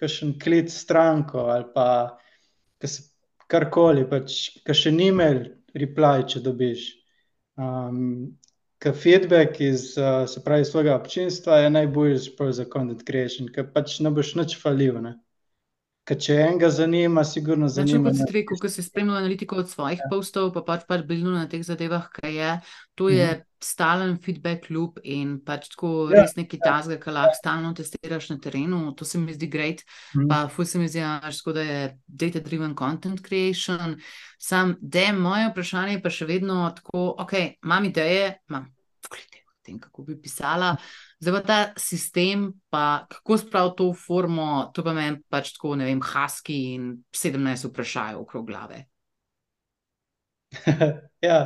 [0.00, 1.88] kakšen klic stranko ali pa
[3.52, 5.42] karkoli, pač kakšen email
[5.76, 6.86] reply, če dobiš.
[7.56, 8.36] Um,
[8.78, 13.70] ker feedback iz, uh, se pravi, svojega občinstva je najboljši pol za content creation, ker
[13.72, 15.16] pač ne boš nič falil, ne.
[16.06, 18.10] Ker če enega zanima, sigurno Znači, zanima.
[18.10, 21.26] kot si ne- rekel, ko si spremljal analitiko od svojih postov, pa pač pač blizu
[21.26, 22.50] na teh zadevah, kaj je,
[22.94, 23.26] to je
[23.58, 28.38] stalen feedback loop in pač tako Ja, res neki tasga, ki lahko stalno testiraš na
[28.38, 29.82] terenu, to se mi zdi great.
[30.14, 30.28] Mhm.
[30.28, 33.98] Pa ful se mi zdi, tako da je data-driven content creation.
[34.38, 37.32] Sam, da je moje vprašanje pa še vedno tako, ok,
[37.64, 38.70] imam ideje, imam
[39.10, 40.76] ideje o tem, kako bi pisala.
[41.18, 45.72] Zdaj pa ta sistem, pa kako spraviti to v formo, to pa meni pač tako,
[45.80, 48.82] ne vem, haski in 17 vprašaj okrog glave.
[51.28, 51.38] ja,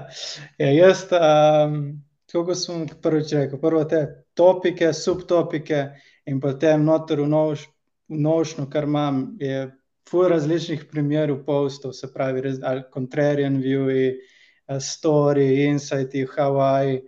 [0.58, 2.02] ja, jaz, um,
[2.32, 4.02] kot sem prvič rekel, prvo te
[4.34, 5.84] topike, subtopike
[6.26, 7.68] in potem noter v, nož,
[8.10, 9.68] v nošnu, kar imam, je
[10.10, 17.00] ful različnih primerov postov, se pravi, ali contrarian viewi, eh, story, insighti, Hawaii.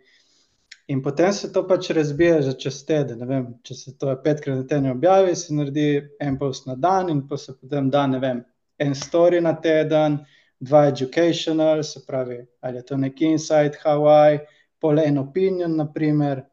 [0.92, 3.22] In potem se to pač razbije že čez teden.
[3.28, 5.86] Vem, če se to petkrat na teden objavi, se naredi
[6.20, 8.42] en post na dan, in pa se potem da, ne vem,
[8.78, 10.18] en story na teden,
[10.60, 14.42] dva educational, se pravi, ali je to neki insight, Hawaii,
[14.80, 16.44] pol en opinion, naprimer.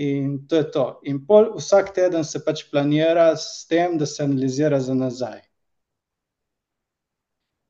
[0.00, 0.86] In to je to.
[1.08, 5.40] In pol vsak teden se pač planira s tem, da se analizira za nazaj.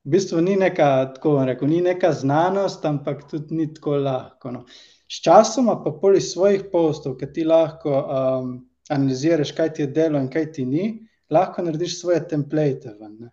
[0.04, 4.52] V bistvu ni neka, tako bom rekel, ni neka znanost, ampak tudi ni tako lahko.
[4.54, 4.64] No.
[5.10, 8.52] Sčasoma pa pol iz svojih postov, ki ti lahko um,
[8.88, 10.84] analiziraš, kaj ti je delo in kaj ti ni,
[11.30, 13.30] lahko narediš svoje template ven.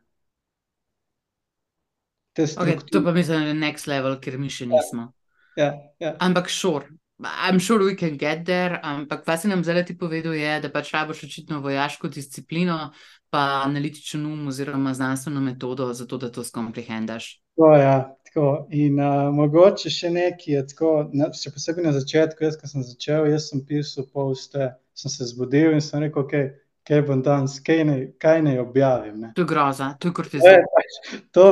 [2.33, 5.11] Te Okay, to pa mislim, da je next level, ker mi še nismo.
[5.57, 6.15] Ja, ja.
[6.21, 6.85] Ampak sure.
[7.17, 10.69] I'm sure we can get there, ampak kaj si nam zdaj ti povedal, je, da
[10.69, 12.91] pač rabiš očitno vojaško disciplino,
[13.33, 17.31] pa analitičen um oziroma znanstveno metodo, zato da to skomprehendaš.
[17.57, 17.95] Tako, ja,
[18.27, 18.67] tako.
[18.75, 22.85] In uh, mogoče še nekaj je tako, na, še posebej na začetku, jaz, ko sem
[22.85, 26.49] začel, jaz sem pisal poste, sem se zbudil in sem rekel, okay,
[26.87, 27.83] kaj bom danes, kaj
[28.21, 29.19] kaj naj objavim.
[29.25, 29.31] Ne.
[29.35, 30.59] To je groza, to je kortizem.
[30.59, 30.99] je pač,
[31.35, 31.47] to,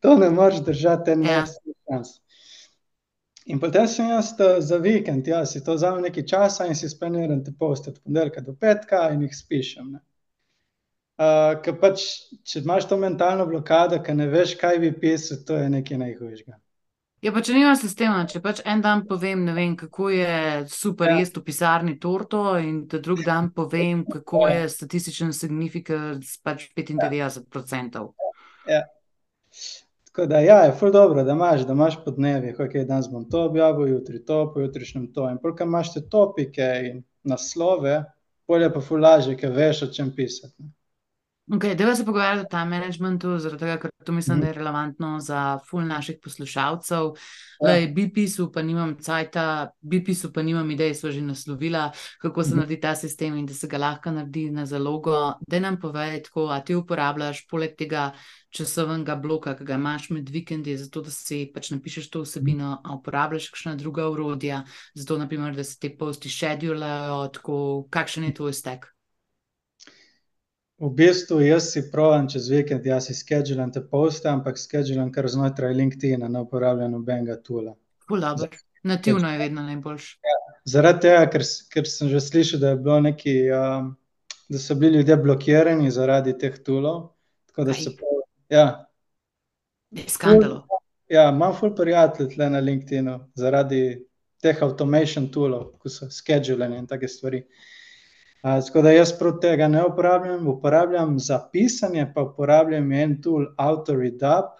[0.00, 1.40] to ne moreš držati en Ja.
[1.42, 2.14] mesec čas.
[3.44, 4.30] In potem sem jaz
[4.64, 8.40] za vikend, ja, si to vzamem nekaj časa in si splaniram te poste od ponedeljka
[8.40, 9.90] do petka in jih spišem.
[9.92, 10.00] Ne.
[11.14, 12.02] Uh, ker pač,
[12.42, 16.56] če imaš to mentalno blokado, ker ne veš, kaj bi pisal, to je nekaj najhujšega.
[17.22, 20.34] Ja, pa če nima sistema, če pač en dan povem, ne vem, kako je
[20.68, 21.20] super Ja.
[21.22, 28.04] jesti v pisarni torto, in ta drug dan povem, kako je statističen signifikans pač 95%.
[28.68, 28.82] Ja.
[30.10, 33.24] Tako da, ja, je ful dobro, da imaš, da imaš po dnevi, ok, danes bom
[33.30, 35.30] to objavil, jutri to, pojutrišnjem to.
[35.30, 38.02] In polk imaš te topike in naslove,
[38.50, 40.54] bolje pa ful lažje, ker veš, o čem pisati.
[40.58, 40.74] ne.
[41.46, 44.42] Okay, Deva se pogovarjati o time managementu, zaradi tega, ker to mislim, Mhm.
[44.42, 47.00] da je relevantno za ful naših poslušalcev.
[47.60, 47.86] Ja.
[47.88, 52.56] BP-su pa nimam cajta, BP-su pa nimam idej, so že naslovila, kako se Mhm.
[52.56, 55.34] naredi ta sistem in da se ga lahko naredi na zalogo.
[55.48, 58.12] Da nam povej tako, a ti uporabljaš poleg tega
[58.50, 62.94] časovnega bloka, ki ga imaš med vikendi, zato da si pač napišeš to vsebino, a
[62.94, 68.52] uporabljaš kakšna druga urodja, zato naprimer, da se te posti šedulajo, tako, kakšen je tvoj
[68.52, 68.93] stek?
[70.78, 75.28] V bistvu jaz si pravim čez vikend, jaz si skedulam te poste, ampak skedulam kar
[75.30, 77.76] znotraj LinkedIna, ne uporabljam nobenega tula.
[78.08, 78.48] Ful dobro.
[78.82, 80.18] Nativno je vedno najboljše.
[80.68, 83.94] Zaradi tega, ker, ker sem že slišal, da, neki, um,
[84.50, 87.14] da so bili ljudje blokirani zaradi teh tulov.
[87.48, 87.82] Tako da Kaj?
[87.82, 88.66] se pravi, ja,
[90.08, 90.66] skandalo.
[91.08, 93.80] ja, imam ful prijateljev tle na LinkedInu zaradi
[94.42, 97.40] teh automation toolov, ko so scheduleni in take stvari.
[97.46, 97.73] Uh,
[98.44, 104.58] tako da jaz prav tega ne uporabljam, uporabljam za pisanje, pa uporabljam en tool AutoRedapt.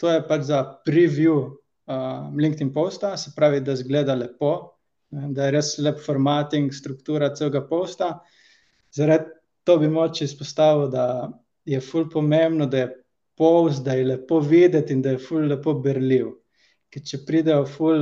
[0.00, 4.52] To je pač za preview uh, LinkedIn posta, se pravi, da zgleda lepo,
[5.10, 8.14] ne, da je res lep formatting, struktura celega posta.
[8.96, 9.28] Zaradi
[9.64, 11.28] to bi moče izpostavil, da
[11.68, 12.88] je ful pomembno, da je
[13.36, 16.32] post, da je lepo videti in da je ful lepo berljiv.
[16.88, 18.00] Ker če pridejo ful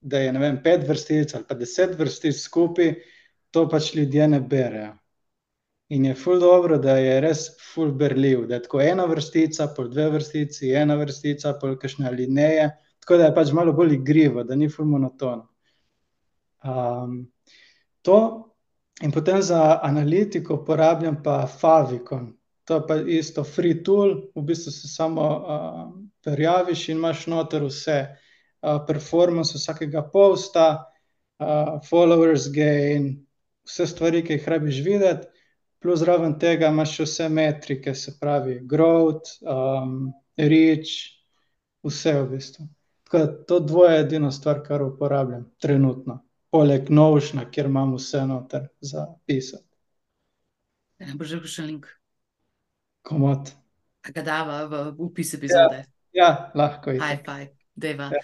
[0.00, 2.94] da je vem, pet vrstic ali pa deset vrstic skupaj,
[3.50, 4.94] to pač ljudje ne berejo.
[5.90, 9.88] In je ful dobro, da je res ful berljiv, da je tako ena vrstica, pol
[9.90, 12.68] dve vrstici, ena vrstica, pol kakšne alineje,
[13.02, 15.48] tako da je pač malo bolj igrivo, da ni ful monotono.
[16.62, 17.24] Um,
[18.06, 18.18] to
[19.02, 22.28] in potem za analitiko uporabljam pa Favicon.
[22.64, 25.80] To je pa isto free tool, v bistvu se samo uh,
[26.22, 30.84] prijaviš in imaš noter vse uh, performance vsakega posta,
[31.40, 33.26] uh, followers gain,
[33.68, 35.28] vse stvari, ki jih rabiš videti,
[35.80, 40.96] plus zraven tega imaš še vse metrike, se pravi growth, um, reach,
[41.86, 42.66] vse v bistvu.
[43.04, 46.20] Tako da to dvoje je edino stvar, kar uporabljam trenutno,
[46.50, 49.66] poleg Notiona, kjer imam vse noter za pisati.
[51.00, 51.88] Ne boš rekel še link.
[53.08, 53.54] Komot.
[54.04, 55.84] A ga dava v opis epizode.
[56.16, 57.00] Ja, lahko je.
[57.00, 58.10] High five, deva.
[58.12, 58.20] Ja.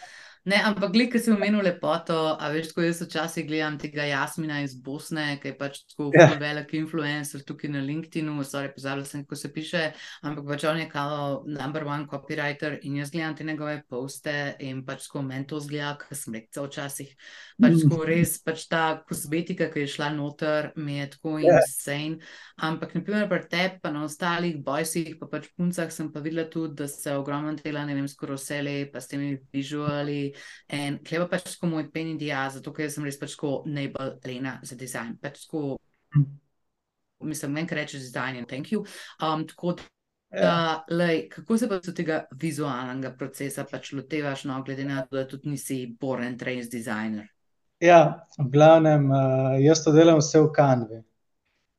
[0.47, 4.61] Ne, ampak, glede, ki si omenil lepoto, a veš, ko jaz včasih gledam tega Jasmina
[4.63, 6.37] iz Bosne, ki je pač tako yeah.
[6.37, 6.39] Ja.
[6.39, 9.83] velik influencer tukaj na LinkedInu, sorry, pozabila sem, kako se piše,
[10.23, 14.85] ampak pač on je kao number one copywriter in jaz gledam te njegove poste in
[14.87, 17.11] pač tako meni to zgleda, ker sem rekel včasih,
[17.59, 18.07] pač tako mm.
[18.13, 21.57] res, pač ta kozmetika, ki je šla noter, mi je tako yeah.
[21.57, 21.65] Ja.
[21.67, 22.23] insane.
[22.63, 26.79] Ampak, naprimer, pri tebi, pa na ostalih bojsih, pa pač puncah sem pa videla tudi,
[26.79, 30.36] da se ogromno dela, ne vem, skoro vse le, pa s temi vizuali.
[30.77, 34.17] In kleba pač tako moj pen in dia, zato ker sem res pač tako najbolj
[34.27, 35.17] lena za dizajn.
[35.23, 35.77] Pač tako,
[37.25, 38.87] mislim, meni reče dizajn in thank you.
[39.21, 39.93] Um, tako da.
[40.37, 40.85] Ja.
[40.91, 45.23] lej, kako se pa od tega vizualnega procesa pač lotevaš, no, glede na to, da
[45.29, 47.29] tudi nisi boren trained designer?
[47.81, 51.03] Ja, v glavnem, uh, jaz to delam vse v kanvi.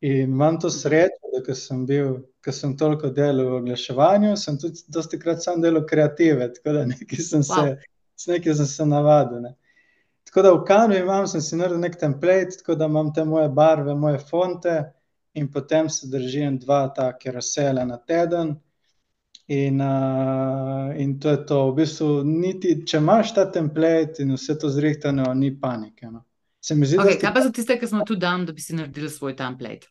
[0.08, 4.84] In imam to srečo, da sem bil, ker sem toliko delal v oglaševanju, sem tudi
[4.94, 7.56] dosti krat sam delal kreative, tako da nekaj sem wow.
[7.56, 7.78] se
[8.26, 9.42] nekaj sem se navadil.
[9.42, 9.56] Ne.
[10.28, 13.50] Tako da v Kanu imam, sem si naredil nek template, tako da imam te moje
[13.50, 14.78] barve, moje fonte,
[15.34, 18.56] in potem se držim dva take razsele na teden.
[19.48, 21.60] In, uh, in to je to.
[21.72, 26.10] V bistvu, niti, če imaš ta template in vse to zrihtano, ni panike.
[26.12, 26.26] No.
[26.60, 29.38] Zdi, okay, kaj pa za tiste, ki smo tu dan, da bi si naredili svoj
[29.40, 29.88] template?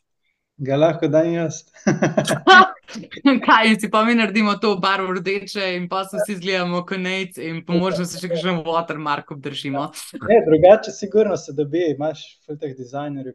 [0.61, 1.63] Ga lahko dan jaz.
[3.47, 7.39] Kaj si pa mi naredimo to barvo rdeče, in pa se vsi zgledamo kot nec,
[7.39, 9.89] in po možnosti še kakšen watermark obdržimo.
[10.23, 11.85] Ne, drugače, sigurno se dobi.
[11.95, 13.35] Imáš teh dizajnerjev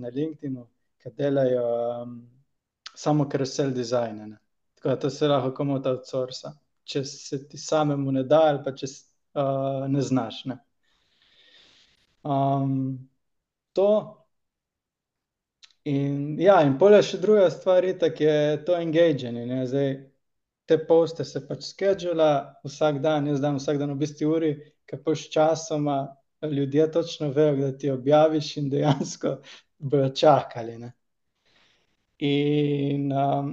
[0.00, 0.58] na LinkedIn,
[1.02, 1.64] ki delajo
[2.02, 2.18] um,
[2.94, 4.30] samo carousel dizajne.
[4.34, 4.38] Ne.
[4.76, 6.54] Tako da to se lahko komu ta outsourca.
[6.86, 10.44] Če se ti samemu ne da, ali pa če uh, ne znaš.
[10.50, 10.60] Ne.
[12.26, 13.08] Um,
[13.72, 13.88] to
[15.86, 19.36] In, ja, in polje še druga stvar, ki je to engaging.
[19.70, 19.92] Zdaj,
[20.66, 22.30] te poste se pač skedžula
[22.66, 24.48] vsak dan, jaz dan vsak dan v bistvu uri,
[24.82, 26.00] ki pač časoma
[26.42, 29.36] ljudje točno vejo, da ti objaviš in dejansko
[29.78, 30.74] bojo čakali.
[30.80, 30.90] Ne?
[32.26, 33.52] In, um,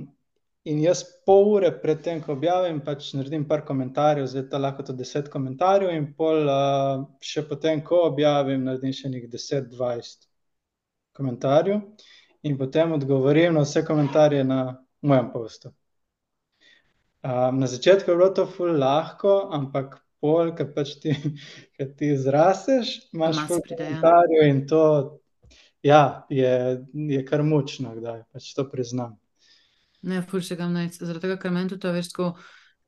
[0.65, 4.87] in jaz pol ure pred tem, ko objavim, pač naredim par komentarjev, zdaj to lahko
[4.89, 10.25] to deset komentarjev, in pol uh, še potem, ko objavim, naredim še nekaj deset, dvajset
[11.13, 11.85] komentarjev
[12.43, 15.71] in potem odgovorim na vse komentarje na mojem postu.
[17.23, 21.15] Um, na začetku je bilo to ful lahko, ampak pol, ki pač ti,
[21.97, 24.83] ti zrasteš, imaš ful komentarjev in to
[25.83, 29.17] ja, je, je kar mučno, da pač to priznam.
[30.03, 32.11] Ne, ful še kam naj, zaradi tega, ker meni to veš,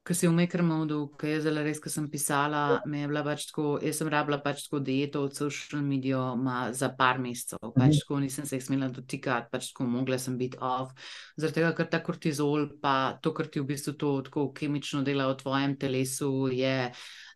[0.06, 3.48] ko si v Mekrmodu, ki je zelo res, ki sem pisala, me je bila pač
[3.50, 6.22] tako, jaz sem rabila pač tako dieto od social medija
[6.78, 8.02] za par mesecev, pač mhm.
[8.04, 10.94] tako nisem se jih smela dotikati, pač tako mogla sem biti off.
[11.42, 15.26] Zaradi tega, ker ta kortizol, pa to, kar ti v bistvu to tako kemično dela
[15.32, 16.92] v tvojem telesu, je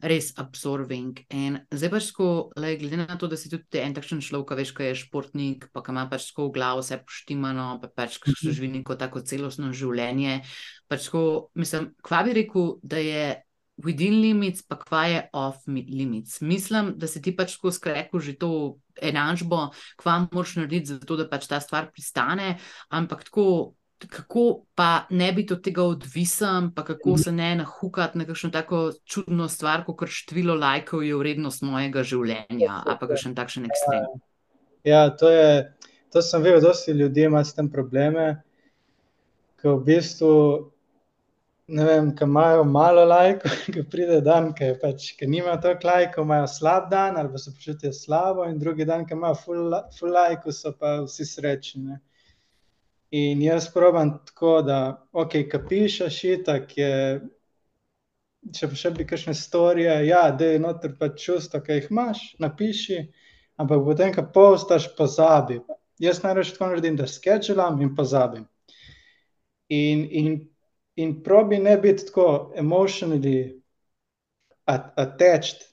[0.06, 1.26] res absorbing.
[1.34, 4.76] In zdaj pač tako, le, glede na to, da si tudi en takšen človek, veš,
[4.78, 8.38] ki je športnik, pa ki ima pač tako v glavu vse poštimano, pa pač ki
[8.38, 10.44] so živeli kot tako celostno življenje.
[10.90, 11.24] Pač tako,
[11.60, 13.30] mislim, kva bi rekel, da je.
[13.80, 16.42] Within limits, pa kva je off limits.
[16.44, 18.50] Mislim, da si ti pač tako skrekel že to
[19.00, 22.58] enačbo, kva moraš narediti, zato da pač ta stvar pristane,
[22.92, 23.46] ampak tako
[24.08, 28.92] kako pa ne biti od tega odvisen, pa kako se ne nahukati na kakšno tako
[29.06, 34.08] čudno stvar, kot število lajkov je vrednost mojega življenja, ali pa še takšen ekstrem.
[34.88, 35.74] Ja, to, je,
[36.14, 38.42] to sem videl, da dosti ljudi ima s tem probleme,
[39.60, 40.36] ki v bistvu.
[41.70, 46.26] Ne vem, ki imajo malo lajkov, ki pride dan, ki, pač, ki nimajo toliko lajkov,
[46.26, 50.56] imajo slab dan ali pa se počutijo slabo, in drugi dan, ki imajo full, lajkov,
[50.56, 52.00] so pa vsi srečni.
[53.20, 54.80] In jaz pravim tako, da
[55.14, 56.94] ok, ki pišeš, itak je
[58.56, 62.22] če pa še bi kakšne storije, ja, da je noter pač čustva, ki jih imaš,
[62.42, 63.02] napiši,
[63.60, 65.60] ampak potem, ko postaš, pozabi.
[66.00, 68.46] Jaz najraje tako naredim, da skedžulam in pozabim.
[69.76, 70.30] In, in,
[71.00, 73.62] in probi ne biti tako emotionally
[74.96, 75.64] attached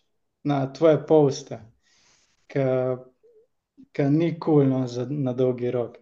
[0.45, 1.59] na tvoje poste,
[2.47, 5.97] ker ni kul cool, no, na dolgi rok.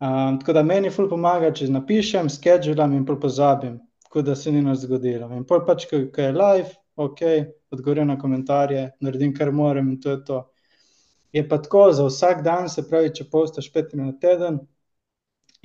[0.00, 3.78] Um, tako da meni ful pomaga, če napišem, skedžulam in pozabim,
[4.10, 5.28] kot da se ni nič zgodilo.
[5.36, 7.22] In pol pač, ko je live, ok,
[7.72, 10.40] odgovorim na komentarje, naredim, kar moram in to je to.
[11.34, 14.60] Je pa tako za vsak dan, se pravi, če postaš pet minut na teden,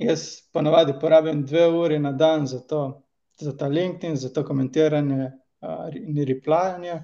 [0.00, 3.02] jaz ponavadi porabim dve uri na dan za to,
[3.40, 5.30] za ta LinkedIn, za to komentiranje
[5.60, 7.02] uh, in replajanje.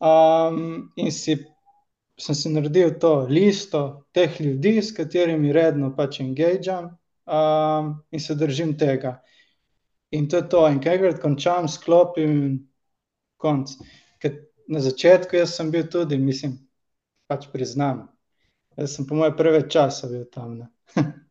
[0.00, 1.38] Um, in si
[2.16, 6.92] sem si naredil to listo teh ljudi, s katerimi redno pač engageam
[7.26, 9.20] um, in se držim tega.
[10.10, 12.68] In to je to, in kaj enkrat končam, sklopim
[13.36, 13.74] konc.
[14.22, 14.36] Ker
[14.70, 16.54] na začetku jaz sem bil tudi, mislim,
[17.26, 18.06] pač priznam,
[18.78, 20.60] jaz sem po moje prve časa bil tam.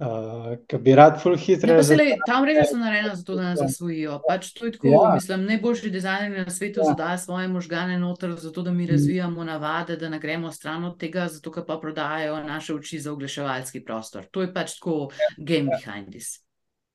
[0.00, 2.14] Uh, ki bi rad ful hitro razumel.
[2.26, 4.14] Tam reče, da so narejeni za to, da nas zasvojijo.
[4.28, 5.10] Pač to je tako, ja.
[5.14, 6.84] mislim, najboljši dizajner na svetu ja.
[6.84, 8.90] zadaja svoje možgane noter, zato da mi mm.
[8.90, 13.84] razvijamo navade, da ne gremo stran od tega, zato pa prodajajo naše oči za oglaševalski
[13.84, 14.24] prostor.
[14.30, 15.44] To je pač tako ja.
[15.44, 15.76] game ja.
[15.76, 16.40] behind this.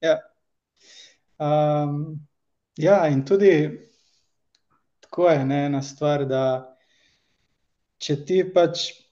[0.01, 0.17] Ja.
[1.37, 2.25] Um,
[2.77, 3.69] ja, in tudi
[4.99, 6.73] tako je ne, ena stvar, da
[7.97, 9.04] če ti pač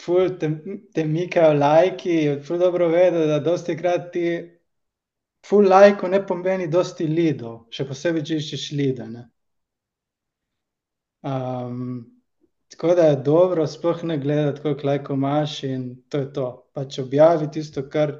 [0.00, 0.48] ful te,
[0.94, 4.26] te mikajo lajki, ful dobro vedo, da dosti krat ti
[5.46, 9.06] ful lajko ne pomeni dosti lidov, še posebej, če iščeš lide.
[11.26, 12.06] Um,
[12.72, 16.48] tako da je dobro, sploh ne gledati, koliko lajkov imaš in to je to.
[16.76, 18.14] Pač objavi tisto, kar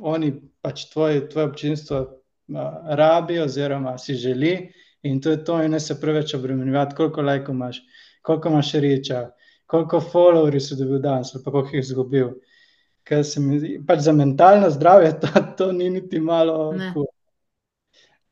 [0.00, 0.32] oni,
[0.64, 2.16] pač tvoj, tvoje občinstvo uh,
[3.00, 4.54] rabi oziroma si želi
[5.02, 7.80] in to je to in ne se preveč obremenjevati, koliko lajkov imaš,
[8.22, 9.22] koliko imaš reča,
[9.72, 12.34] koliko followerjev si dobil danes, ali pa koliko jih izgubil.
[13.08, 16.74] Ker se mi pač za mentalno zdravje to, to ni niti malo.
[16.92, 17.08] Cool.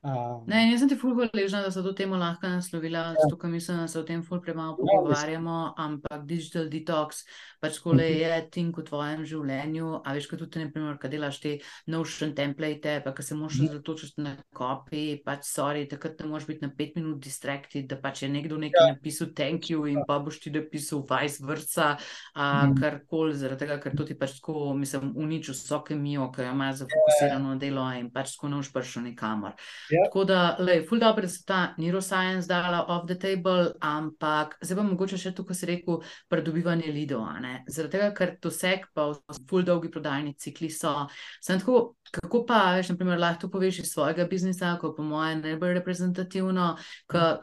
[0.01, 3.17] Um, ne, jaz sem ti ful hvaležna, da se to temo lahko naslovila, ja.
[3.21, 7.19] zato ker mislim, da se o tem ful premalo ja, pogovarjamo, ampak digital detox,
[7.61, 8.21] pač kole mhm.
[8.23, 11.53] je ting v tvojem življenju, a veš, kot tudi, naprimer, kad delaš te
[11.93, 13.75] notion template, pa kad se moraš mhm.
[13.75, 18.25] zatočiti na copy, pač sorry, takrat ne moraš biti na pet minut distracted, da pač
[18.25, 18.95] je nekdo nekaj ja.
[18.97, 21.91] napisal thank you in pa boš ti napisal vice versa,
[22.39, 22.73] mhm.
[22.81, 26.57] kar koli, zaradi tega, ker to ti pač tako, mislim, uniči vso kemijo, ki jo
[26.57, 29.61] imaš zafokusirano na delo in pač tako ne boš prišel nikamor.
[29.91, 30.05] Ja.
[30.05, 34.79] Tako da, le, ful dobro, da se ta neuroscience dala off the table, ampak zdaj
[34.79, 37.27] pa mogoče še to, kar si rekel, pridobivanje lidov.
[37.67, 39.11] Zaradi tega, ker to sek, pa
[39.51, 40.95] ful dolgi prodajni cikli so.
[41.43, 45.77] Sem tako, Kako pa, veš, naprimer, lahko poveš iz svojega biznisa, ko po mojem najbolj
[45.79, 46.77] reprezentativno,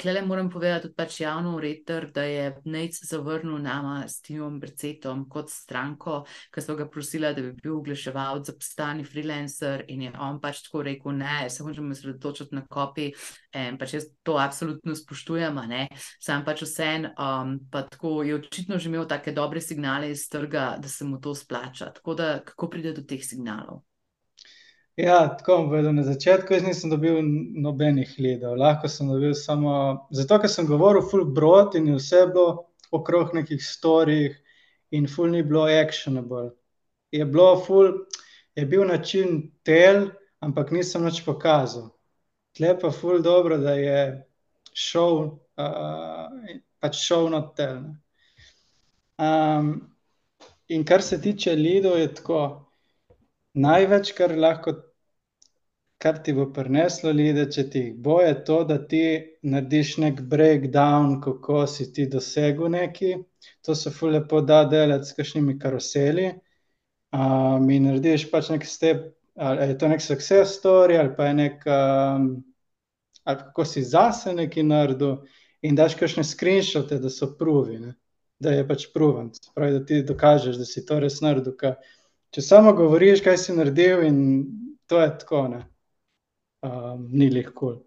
[0.01, 5.23] klele moram povedati tudi pač javno ureter, da je Nec zavrnil nama s Timom Brecetom
[5.29, 10.13] kot stranko, ki so ga prosila, da bi bil oglaševalc za postani freelancer in je
[10.19, 13.11] on pač tako rekel, ne, se hočem osredotočiti na kopi
[13.55, 15.87] in pač jaz to absolutno spoštujem, ne,
[16.19, 20.73] sam pač vsem, um, pa tako je očitno že imel take dobre signale iz trga,
[20.81, 21.93] da se mu to splača.
[21.95, 23.87] Tako da, kako pride do teh signalov?
[24.97, 25.93] Ja, tako bom povedal.
[25.93, 27.19] Na začetku jaz nisem dobil
[27.61, 29.73] nobenih ledov, lahko sem dobil samo
[30.09, 32.47] zato, ker sem govoril full brod in je vse bilo
[32.91, 34.31] okrog nekih storij
[34.89, 36.49] in full ni bilo actionable.
[37.13, 37.91] Je bilo full,
[38.57, 40.09] je bil način tel,
[40.41, 41.91] ampak nisem nič pokazal.
[42.57, 44.01] Tle pa full dobro, da je
[44.73, 45.21] šel,
[45.61, 47.83] uh, pač šel na tel.
[49.21, 49.91] Um,
[50.67, 52.41] in kar se tiče lidov, je tako.
[53.53, 54.73] Največ, kar lahko
[55.97, 59.03] kar ti bo prineslo lide, če ti bo, je to, da ti
[59.43, 63.15] narediš nek breakdown, kako si ti dosegel neki.
[63.65, 66.27] To se fu lepo da delati s kakšnimi karuseli.
[67.17, 69.07] Um, in narediš pač nek step,
[69.39, 72.27] ali je to nek success story, ali pa je nek, um,
[73.23, 75.21] ali kako si zase neki naredil,
[75.65, 77.95] in daš kakšne screenshote, da so pruvi, ne?
[78.39, 79.31] da je pač proven.
[79.55, 81.55] Pravi, da ti dokažeš, da si to res naredil.
[82.35, 84.19] Če samo govoriš, kaj si naredil, in
[84.85, 85.47] to je tako.
[85.55, 85.63] Ne?
[86.63, 87.81] Um, ni lahko.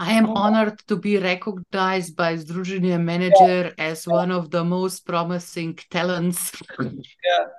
[0.00, 3.90] I am honored to be recognized by Združenje Manager yeah.
[3.90, 6.52] as one of the most promising talents.
[6.78, 7.50] Ja.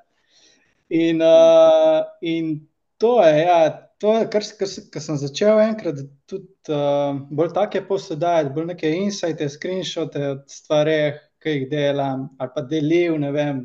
[0.89, 6.47] In, uh, in to je, ja, to je kar, kar, kar sem začel enkrat tudi
[6.72, 12.64] uh, bolj take posedajati, bolj neke insajte, screenshote od stvareh, ki jih delam, ali pa
[12.64, 13.62] delil, ne vem.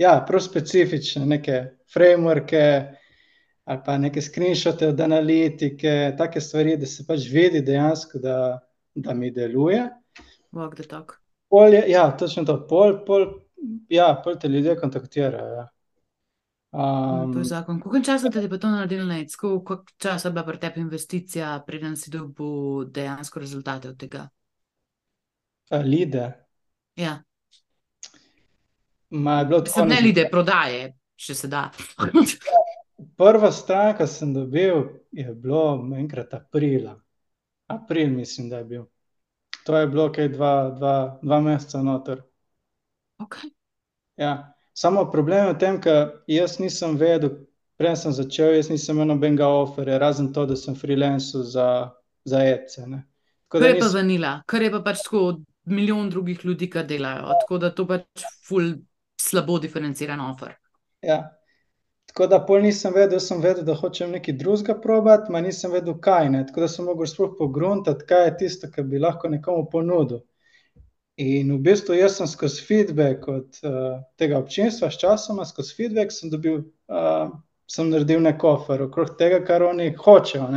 [0.00, 1.58] Ja, prav specifične neke
[1.92, 2.62] frameworke,
[3.70, 8.36] ali pa neke screenshote od analitike, take stvari, da se pač vidi dejansko, da,
[8.94, 9.84] da mi deluje.
[10.52, 11.20] Walk the talk.
[11.50, 13.28] Pol je, ja, točno to, pol, pol,
[13.88, 15.54] ja, pol te ljudje kontaktirajo.
[15.54, 15.68] Ja.
[16.72, 17.80] Um, to je zakon.
[17.80, 19.62] Koliko časa te je pa to naredilo na Ecku?
[19.64, 24.28] Koliko časa je bila pri tebi investicija, preden si dobil dejansko rezultate od tega?
[25.70, 26.32] lide.
[26.96, 27.20] Ja,
[29.10, 31.70] Ma je bilo tako, ne ne- lide, prodaje, če se da.
[33.20, 36.94] Prva stran, ki sem dobil, je bilo enkrat aprila.
[37.68, 38.84] April, mislim, da je bil.
[39.68, 42.22] To je bilo kaj dva, dva, dva meseca noter.
[43.18, 43.50] okay.
[44.16, 44.54] Ja.
[44.72, 47.34] Samo problem je v tem, ker jaz nisem vedel,
[47.76, 51.66] preden sem začel, jaz nisem imel nobenega oferja, razen to, da sem freelancer za,
[52.24, 52.86] za ECE.
[53.52, 56.86] Kar da je pa nisem, vanila, kar je pa pač tako milijon drugih ljudi, ki
[56.88, 57.36] delajo.
[57.42, 58.72] Tako da to pač ful
[59.20, 60.56] slabo diferenciran offer.
[61.04, 61.20] ja.
[62.10, 65.94] Tako da pol nisem vedel, sem vedel, da hočem nekaj drugega probati, ma nisem vedel,
[66.02, 66.40] kaj ne.
[66.46, 70.24] Tako da sem mogel sploh pogruntati, kaj je tisto, kar bi lahko nekomu ponudil.
[71.22, 76.10] In v bistvu jaz sem skozi feedback od uh, tega občinstva, s časoma, skozi feedback
[76.10, 77.30] sem dobil, uh,
[77.70, 80.48] sem naredil nek offer okrog tega, kar oni hočejo.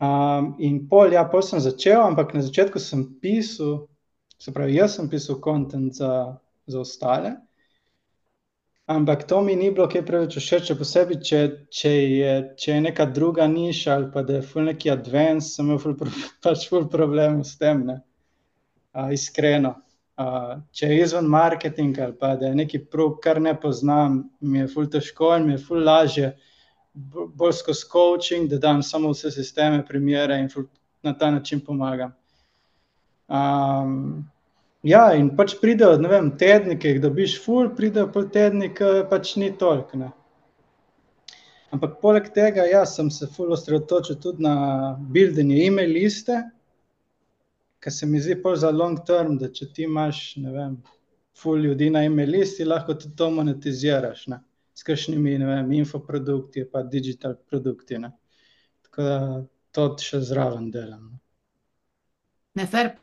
[0.00, 3.90] Um, in pol, ja, pol sem začel, ampak na začetku sem pisal,
[4.40, 7.36] se pravi, jaz sem pisal kontent za, za ostale.
[8.86, 11.38] Ampak to mi ni bilo kaj preveč všeč, še posebej, če,
[11.74, 15.66] če, je, če je neka druga niša ali pa da je ful neki advance, sem
[15.66, 15.96] imel ful,
[16.46, 17.96] pač ful problem s tem, ne.
[18.94, 19.72] A, iskreno.
[20.22, 20.28] A,
[20.70, 24.68] če je izven marketinga ali pa da je neki prug, kar ne poznam, mi je
[24.70, 26.30] ful težko in mi je ful lažje,
[26.94, 30.70] bo- bolj skozi coaching, da dam samo vse sisteme, primere in ful
[31.02, 32.14] na ta način pomagam.
[33.26, 34.30] Um,
[34.86, 39.06] ja, in pač pridejo, ne vem, tedni, ki jih dobiš, ful, pridejo pa tedni, ki
[39.10, 40.10] pač ni toliko.
[41.74, 44.54] Ampak poleg tega, ja, sem se ful osredotočil tudi na
[45.12, 46.38] building e-mail liste,
[47.82, 50.76] ker se mi zdi pol za long term, da če ti imaš, ne vem,
[51.36, 54.40] ful ljudi na e-mail listi, lahko tudi to monetiziraš, ne,
[54.74, 58.14] s kakšnimi, ne vem, infoprodukti pa digital produkti, ne.
[58.86, 59.18] Tako da
[59.76, 61.10] to še zraven delam.
[62.56, 62.94] Ne, fair.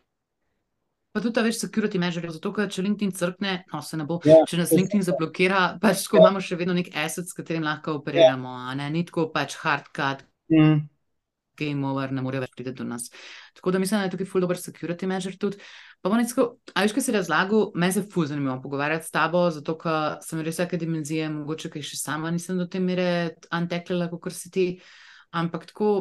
[1.13, 4.17] Pa tudi ta več security measure, zato ker če LinkedIn crkne, no se ne bo,
[4.25, 7.99] Ja, če nas LinkedIn zablokira, pač tako imamo še vedno nek asset, s katerim lahko
[7.99, 10.81] operiramo, a ne, ni tako pač hard cut, Mm.
[11.57, 13.05] game over, ne morejo več priti do nas.
[13.53, 15.59] Tako da mislim, da je tukaj ful dober security measure tudi.
[16.01, 19.45] Pa bom rekel, a veš, kaj si razlagal, meni se ful zanimivo pogovarjati s tabo,
[19.53, 24.09] zato ker sem res vsake dimenzije, mogoče kaj še sama nisem do te mere anteklela,
[24.09, 24.65] kot si ti,
[25.31, 25.91] ampak tako,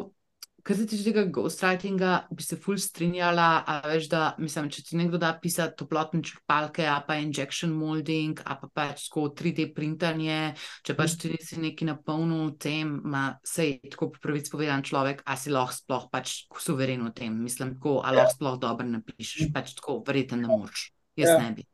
[0.63, 4.97] kar se tiče tega ghostwritinga, bi se ful strinjala, a veš, da mislim, če ti
[4.99, 10.53] nekdo da pisati toplotne črpalke, a pa injection molding, a pa pač tako 3D printanje,
[10.87, 15.25] če pač ti nisi neki napolnil v tem, ma sej tako po pravici povedan človek,
[15.27, 19.51] a si lahko sploh pač suveren v tem, mislim tako, a lahko sploh dobro napišeš,
[19.55, 21.41] pač tako, verjetno ne moreš, jaz Ja.
[21.43, 21.67] ne bi.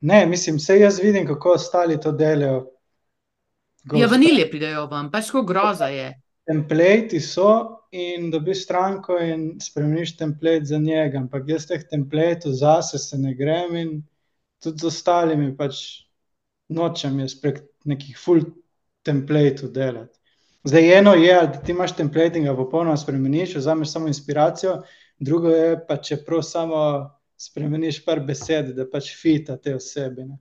[0.00, 2.70] Ne, mislim, vse jaz vidim, kako ostali to delajo.
[3.92, 6.08] Ja, vanilje pridejo vam, pač tako groza je.
[6.48, 7.50] Templati so
[7.92, 13.34] in dobiš stranko in spremeniš template za njega, ampak jaz teh templatov zase se ne
[13.34, 13.90] grem in
[14.62, 15.82] tudi z ostalimi pač
[16.68, 18.44] nočem jaz prek nekih full
[19.04, 20.18] templatov delati.
[20.64, 24.82] Zdaj eno je, da ti imaš template in ga popolnoma spremeniš, vzameš samo inspiracijo,
[25.18, 26.80] drugo je pa, če prav samo
[27.38, 30.26] spremeniš par besed, da pač fita te osebe.
[30.26, 30.36] Ne.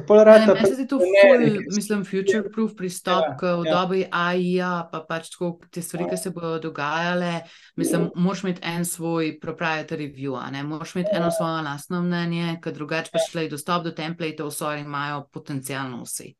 [0.00, 3.66] Pol Ne, rata Meni se zdi to generic, ful, mislim, future-proof pristop, Ja, ja, v
[3.66, 3.74] ja.
[3.74, 7.42] dobi AI-ja, pa pač tako te stvari, ki se bodo dogajale.
[7.76, 12.72] Mislim, moraš imeti en svoj proprietary view, ne, moraš imeti eno svoje lastno mnenje, ker
[12.72, 16.34] drugače pa šle dostop do templateov, sorry, imajo potencialno vsi.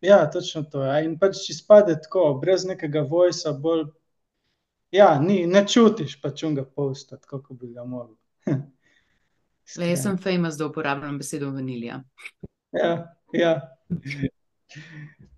[0.00, 0.82] Ja, točno to.
[0.84, 1.00] Ja.
[1.04, 3.90] In pač če spade tako, brez nekega vojsa, bolj.
[4.90, 8.16] Ja, ni, ne čutiš pač unga posta, tako kot bi ga mogel.
[9.78, 12.00] Le, jaz sem famous, da uporabljam besedo vanilija.
[12.72, 13.54] Ja, ja.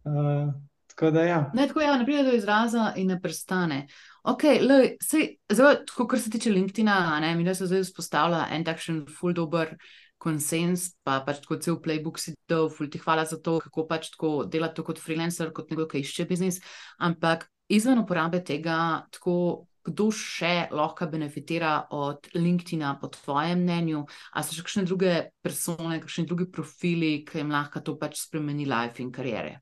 [0.04, 0.52] Uh,
[0.86, 1.50] tako da ja.
[1.54, 3.86] Ne, tako ja, ne pride do izraza in ne prestane.
[4.22, 8.64] Ok, lej, sej, zdaj, tako, kar se tiče LinkedIna, mi da se zdaj vzpostavlja en
[8.64, 9.74] takšen ful dober
[10.22, 14.12] konsens, pa pač tako cel playbook si dal, ful ti hvala za to, kako pač
[14.14, 16.60] tako delati to kot freelancer, kot nekdo, ki išče biznis,
[17.02, 24.42] ampak izven uporabe tega, tako kdo še lahko benefitira od LinkedIna po tvojem mnenju, a
[24.42, 29.02] so še kakšne druge persone, kakšni drugi profili, ki jim lahko to pač spremeni life
[29.02, 29.60] in karijere?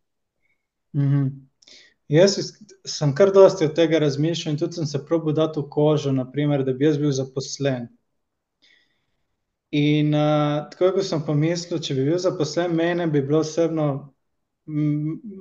[0.96, 1.30] Mhm.
[2.10, 2.54] Jaz is-
[2.84, 6.64] sem kar dosti od tega razmišljal in tudi sem se probil dati v kožo, naprimer,
[6.64, 7.86] da bi jaz bil zaposlen.
[9.70, 14.10] In uh, tako kot sem pomislil, če bi bil zaposlen, mene bi bilo osebno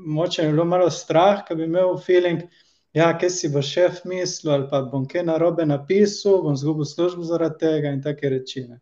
[0.05, 2.41] moče je bilo malo strah, ker bi imel feeling,
[2.93, 7.23] ja, kaj si bo šef mislil, ali pa bom kaj narobe napisal, bom izgubil službo
[7.23, 8.79] zaradi tega in take reči, ne.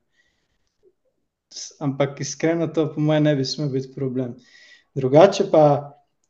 [1.79, 4.35] Ampak iskreno to po moje ne bi smel biti problem.
[4.95, 5.63] Drugače pa,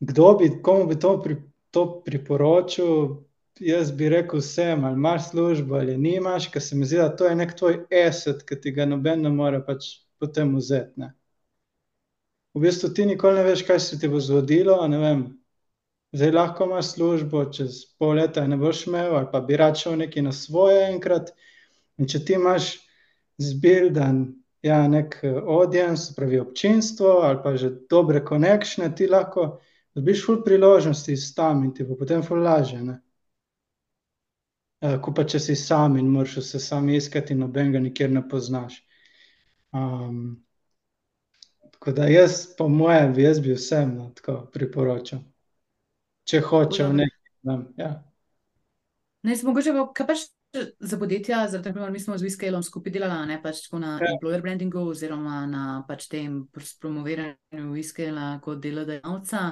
[0.00, 1.16] kdo bi, komu bi to
[1.70, 3.16] to priporočil,
[3.60, 7.26] jaz bi rekel vsem, ali imaš službo ali nimaš, ker se mi zdi, da to
[7.26, 9.84] je neki tvoj asset, ke ti ga noben ne more pač
[10.18, 11.12] potem vzeti, ne.
[12.54, 15.24] V bistvu ti nikoli ne veš, kaj se ti bo zgodilo, ne vem,
[16.12, 19.96] zdaj lahko imaš službo, čez pol leta ne boš imel ali pa bi rad šel
[19.98, 21.32] nekaj na svoje enkrat,
[21.98, 22.74] in če ti imaš
[23.38, 24.22] zbildan,
[24.62, 29.60] ja, neki audience, se pravi občinstvo, ali pa že dobre connectione, ti lahko
[29.94, 32.98] dobiš ful priložnosti tam in ti bo potem ful lažje, ne.
[35.02, 38.84] ko pa če si sam in moraš vse sam iskati in nobenega nikjer ne poznaš.
[41.72, 45.20] tako da jaz, po moje bi, jaz bi vsem, no, tako priporočal.
[46.28, 47.92] Če hočejo nekaj, ja.
[49.24, 50.16] Ne, jaz mogoče pa, kaj pa
[50.80, 53.98] za podjetja, zaradi tega, mi smo z Wizscalom skupaj delala, a ne, pač tako na
[54.00, 56.40] employer brandingu oziroma na pač tem
[56.80, 59.44] promoviranju Wizscala kot delodajalca.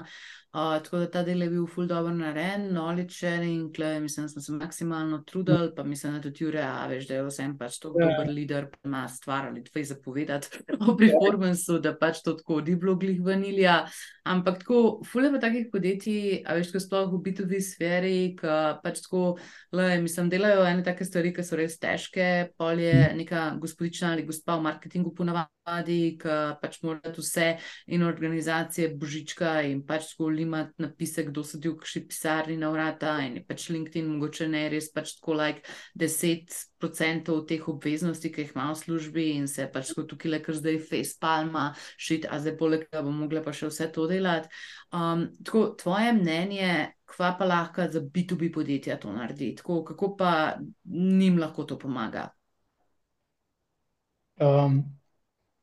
[0.57, 4.42] tako da ta del je bil ful dobro narejen, knowledge sharing, tule mislim, da smo
[4.42, 8.01] se maksimalno trudili, pa mislim, da tudi Jure, a veš, da je vseeno pač tako
[8.01, 10.49] dober lider, ima stvar ali dve za povedati
[10.88, 13.82] o performancu, da pač to tako ni bilo glih vanilija.
[14.24, 18.57] Ampak tako, ful je pa takih podjetij, a veš, ke sploh v Btob sferi, ke
[18.82, 19.36] pač tako,
[19.70, 24.24] glej, mislim, delajo ene take stvari, ke so res težke, pol je neka gospodična ali
[24.26, 27.49] gospa v marketingu po navadi, ke pač mora dati vse
[27.91, 33.16] in organizacije božička in pač tako limati napise, kdo sedi v kakšni pisarni na vrata,
[33.26, 35.66] in je pač LinkedIn mogoče ne res pač tako like
[35.99, 40.55] deset procentov teh obveznosti, ke jih ima v službi, in se pač tako tukajle kar
[40.55, 44.53] zdaj facepalma, šit, a zdaj poleg tega bom mogla pa še vse to delati.
[44.91, 51.38] tako, tvoje mnenje, kva pa lahko za Btob podjetja to naredi, tako, kako pa njim
[51.38, 52.28] lahko to pomaga?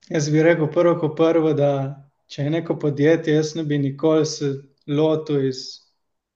[0.10, 1.70] jaz bi rekel prvo kot prvo, da
[2.28, 4.54] če je neko podjetje, jaz ne bi nikoli se
[4.88, 5.64] lotil iz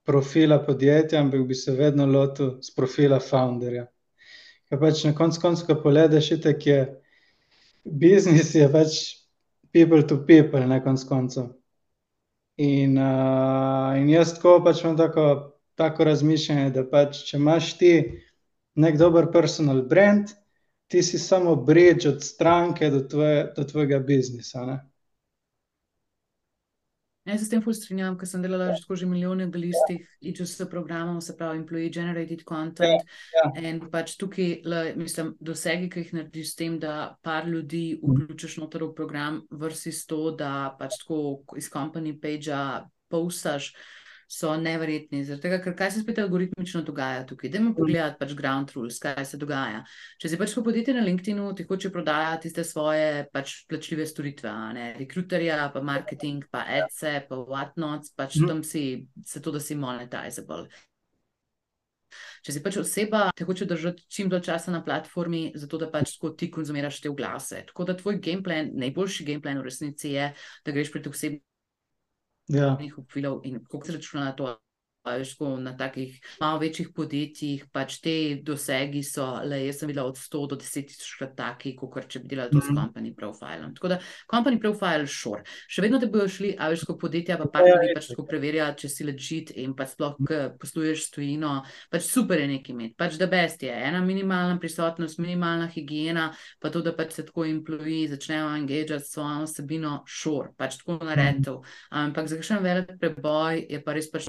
[0.07, 3.87] profila podjetja, ampak bi se vedno lotil s profila founderja.
[4.69, 6.79] Ker pač na koncu koncev, ko pogledaš, itak je
[7.83, 8.99] biznis je pač
[9.71, 11.56] people to people, ne, konec koncev.
[12.57, 12.97] In,
[14.01, 15.25] in jaz tako pač imam tako,
[15.77, 17.91] tako razmišljanje, da pač, če imaš ti
[18.81, 20.33] neki dober personal brand,
[20.89, 23.03] ti si samo bridge od stranke do
[23.55, 24.77] do tvojega biznisa, ne.
[27.27, 29.49] Jaz se s tem ful strinjam, ke sem delala že tako že milijone
[30.69, 33.03] programov, se pravi employee generated content,
[33.59, 34.63] in pač tukaj,
[34.95, 40.05] mislim, dosegi, ke jih narediš s tem, da par ljudi vključiš noter v program versus
[40.07, 43.73] to, da pač tako iz company pagea postaš,
[44.27, 48.99] so neverjetni, tega, ker kaj se spet algoritmično dogaja tukaj, dajmo pogledati pač ground rules,
[48.99, 49.85] kaj se dogaja.
[50.21, 54.51] Če si pač tako podjetje na LinkedInu, ti hoče prodajati tiste svoje pač plačljive storitve,
[54.75, 60.67] ne, rekruterja pa marketing pa adse pa whatnot, pač tam si zato, da si monetizable.
[62.45, 66.15] Če si pač oseba, te hoče držati čim dlje časa na platformi, zato da pač
[66.39, 70.29] ti konzumiraš te oglase, tako da tvoj gameplan, najboljši gameplan v resnici je,
[70.65, 71.41] da greš prek profilov,
[73.43, 74.57] in koliko se računa na to,
[75.07, 80.17] tako na takih malo večjih podjetjih, pač ti dosegi so, glej, jaz sem videla od
[80.19, 83.99] sto do desettisočkrat taki, kakor če bi delali to s company profilom, tako da
[84.29, 88.11] company profile, sure, še vedno te bojo šli, a veš, tako podjetja pa partnerji pač
[88.11, 90.17] tako preverjati, če si legit in pa sploh,
[90.61, 91.53] posluješ s tujino,
[91.93, 96.29] pač super je nekaj imeti, pač the best je, ena minimalna prisotnost, minimalna higiena,
[96.61, 100.99] pa to, da pač se tako employeji začnejo engagati s svojo vsebino, sure, pač tako
[101.05, 101.55] naredi to.
[101.89, 104.27] Ampak za kakšen velik preboj je pa res pač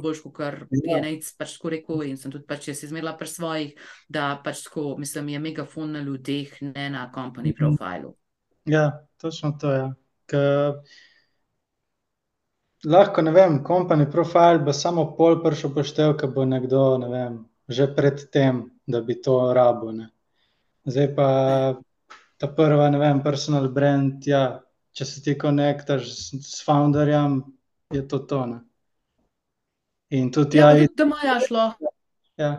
[0.70, 4.62] boljše kakor pač tako rekel, in sem tudi pač jaz zmerala pri svojih, da pač
[4.68, 8.14] tako, mislim, je megafon na ljudeh, ne na company profilu.
[8.68, 9.88] Ja, točno to, ja,
[10.28, 10.42] ke
[12.84, 17.42] lahko, ne vem, company profile bo samo pol prišel poštev, ke bo nekdo, ne vem,
[17.68, 20.10] že pred tem, da bi to rabil, ne.
[20.88, 21.28] Zdaj pa
[22.38, 24.60] ta prva, ne vem, personal brand, ja,
[24.94, 26.06] če se ti konektaš
[26.38, 27.42] s founderjem,
[27.92, 28.60] je to to, ne.
[30.10, 31.92] In tudi Ja, pa tudi ta imaš lahko.
[32.40, 32.52] Ja.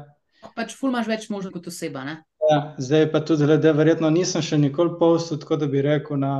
[0.55, 2.19] Pač ful imaš več možnosti kot oseba, ne.
[2.49, 6.33] Ja, zdaj pa tudi glede, verjetno nisem še nikoli postal, tako da bi rekel, na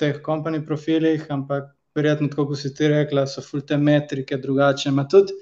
[0.00, 4.92] teh company profilih, ampak verjetno, tako kot si ti rekla, so ful te metrike drugačne,
[4.96, 5.36] ma tudi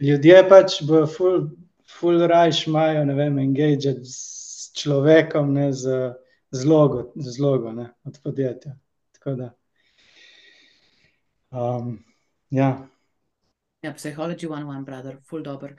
[0.00, 1.40] ljudje pač bojo ful,
[1.98, 6.12] ful rajši imajo, ne vem, engagati s človekom, ne z,
[6.50, 8.74] z z logo, ne, od podjetja,
[9.18, 9.50] tako da.
[12.50, 12.70] Ja.
[13.82, 15.74] Ja, Psychology 101, brother, full dobro.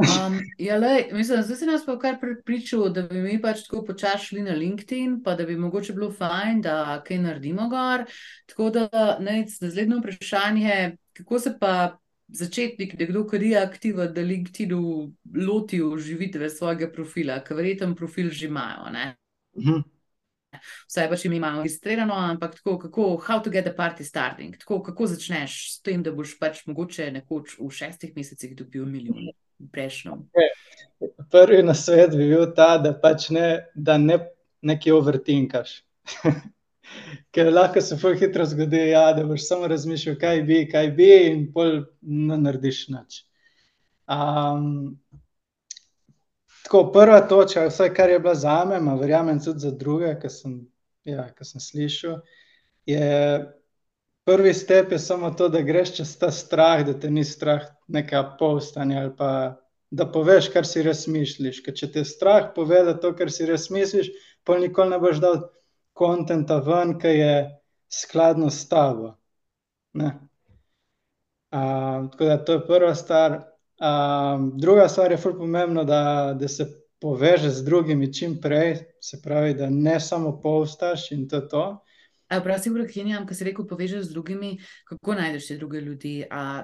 [0.00, 3.82] Um, ja, lej, mislim, zdaj si nas pa kar pripričal, da bi mi pač tako
[3.84, 8.04] počasi šli na LinkedIn, pa da bi mogoče bilo fajn, da kaj naredimo gor.
[8.48, 8.88] Tako da
[9.20, 11.72] naslednje vprašanje, kako se pa
[12.28, 14.72] začetnik, nekdo, ki je aktiven, da LinkedIn
[15.46, 18.88] loti uživitve svojega profila, ker verjetno profil že imajo.
[19.58, 19.80] Mhm.
[20.88, 25.06] Vse pač imamo registrirano, ampak tako, kako, how to get the party starting, tako, kako
[25.06, 29.30] začneš s tem, da boš pač mogoče nekoč v šestih mesecih dobil milijon,
[29.72, 30.18] prejšnjo.
[31.30, 34.18] Prvi na svet bi bil ta, da pač ne, da ne
[34.62, 35.76] nekaj overtinkaš.
[37.34, 41.10] Ker lahko se zelo hitro zgodi, ja, da boš samo razmišljal, kaj bi, kaj bi,
[41.30, 43.20] in pol ne narediš nič.
[44.10, 44.98] Um,
[46.70, 50.28] Tako, prva točka, vse, kar je bila za me, a verjamem tudi za druge, ki
[50.30, 50.52] sem,
[51.04, 52.20] ja, sem slišal,
[52.86, 53.08] je
[54.24, 58.22] prvi step, je samo to, da greš čez ta strah, da te ni strah neka
[58.38, 59.32] povstanja ali pa
[59.90, 61.58] da poveš, kar si res misliš.
[61.66, 64.14] Ker če te strah pove, da to, kar si res misliš,
[64.46, 65.40] pa nikoli ne boš dal
[65.98, 67.34] kontenta ven, ki je
[67.90, 69.16] skladno s tabo.
[69.98, 70.14] Uh,
[72.14, 73.40] tako da to je prva stvar.
[73.80, 76.66] Um, druga stvar je zelo pomembna, da, da se
[77.00, 81.84] povežeš z drugimi čim prej, se pravi, da ne samo povstaš in to je to.
[82.44, 86.12] Prav si prekinjam, ko si rekel, povežeš z drugimi, kako najdeš te druge ljudi,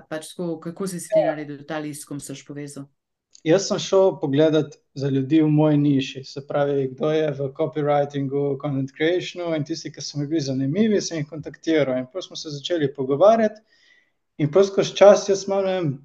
[0.09, 2.85] pač tako, kako si ti naredil ta list, s kom si povezal?
[3.45, 8.59] Jaz sem šel pogledat za ljudi v moji niši, se pravi, kdo je v copywritingu,
[8.63, 12.37] content creationu in tisti, ki so mi bili zanimivi, sem jih kontaktiral in potem smo
[12.37, 13.63] se začeli pogovarjati
[14.39, 15.97] in potem skozi čas jaz imam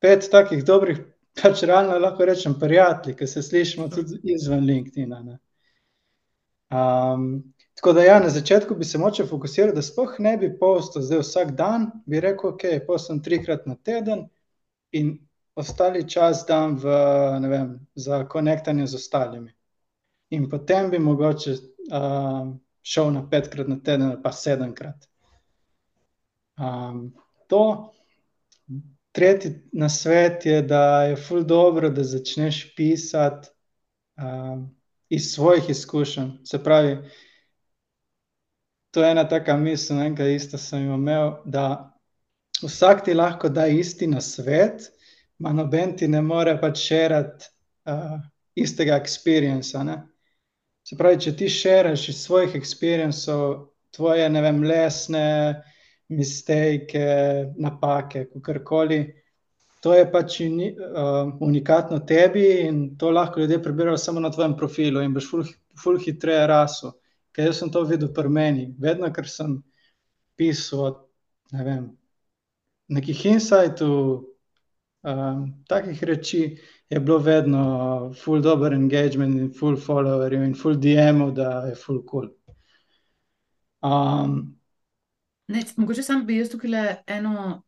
[0.00, 1.00] pet takih dobrih,
[1.42, 5.38] pač realno lahko rečem, prijateljev, ki se slišimo tudi izven LinkedIn-a.
[6.68, 11.02] Um, tako da, ja, na začetku bi se moče fokusirati, da sploh ne bi postal
[11.02, 14.26] zdaj vsak dan, bi rekel, ok, postam trikrat na teden
[14.92, 15.16] in
[15.54, 16.94] ostali čas dan v,
[17.40, 19.52] ne vem, za konektanje z ostalimi.
[20.30, 22.50] In potem bi mogoče uh,
[22.82, 25.08] šel na petkrat na teden ali pa sedemkrat.
[26.58, 27.14] Um,
[27.46, 27.92] to,
[29.18, 33.48] tretji na svet je, da je ful dobro, da začneš pisati
[34.16, 34.68] um,
[35.08, 36.30] iz svojih izkušenj.
[36.44, 36.98] Se pravi,
[38.90, 41.94] to je ena taka misel, enega isto sem imel, da
[42.62, 44.86] vsak ti lahko da isti na svet,
[45.38, 47.50] ma noben ti ne more pač šerati
[47.90, 48.20] uh,
[48.54, 49.82] istega experienca.
[50.86, 55.26] Se pravi, če ti šeraš iz svojih experiencev, tvoje, ne vem, lesne,
[56.08, 57.02] mistake,
[57.56, 59.00] napake, kakorkoli.
[59.82, 64.56] To je pač uni, uh, unikatno tebi in to lahko ljudje preberajo samo na tvojem
[64.56, 65.44] profilu in boš ful,
[65.82, 66.96] ful hitreje rasel.
[67.32, 68.66] Ker jaz sem to videl pri meni.
[68.78, 69.60] Vedno, ker sem
[70.36, 70.96] pisal
[71.52, 71.84] ne vem,
[72.88, 74.24] nekih insightov,
[75.06, 76.42] um, takih reči,
[76.90, 82.02] je bilo vedno ful dober engagement in ful followerjev in ful DM-ov, da je ful
[82.08, 82.28] cool.
[83.84, 84.57] Um,
[85.48, 87.62] Ne, mogoče sam bi jaz tukaj eno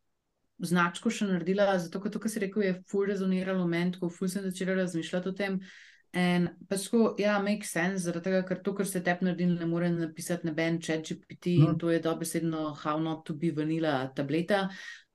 [0.61, 4.29] značko še naredila, zato ker to, kar si rekel, je ful rezoniralo meni, ko ful
[4.29, 5.61] sem začela razmišljati o tem.
[6.21, 9.67] In pač tako, ja, make sense, zaradi tega, ker to, kar se tep naredi, ne
[9.71, 11.69] more napisati neben chat GPT mm.
[11.69, 14.65] in to je dobesedno how not to be vanila tableta.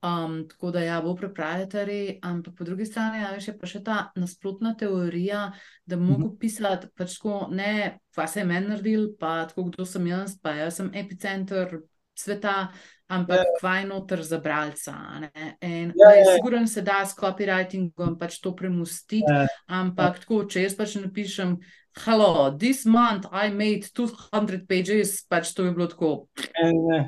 [0.06, 3.98] Um, tako da ja, bo proprietary, ampak po drugi strani ja, je pa še ta
[4.16, 5.50] nasprotna teorija,
[5.84, 6.38] da mogel mm.
[6.40, 10.56] pisati pač tako, ne, kva se je meni naredil, pa tako, kdo sem jaz, pa
[10.56, 11.76] jaz sem epicenter,
[12.18, 12.68] sveta,
[13.08, 13.46] ampak yeah.
[13.46, 13.58] Ja.
[13.60, 14.94] kvaj noter za bralca.
[15.60, 19.46] In yeah, ja, ja, Sigurno se da s copywritingom pač to premustiti, yeah.
[19.66, 20.20] ampak yeah.
[20.20, 21.58] tako, če jaz pač napišem.
[22.04, 26.28] Hello, this month I made 200 pages, pač to je bilo tako.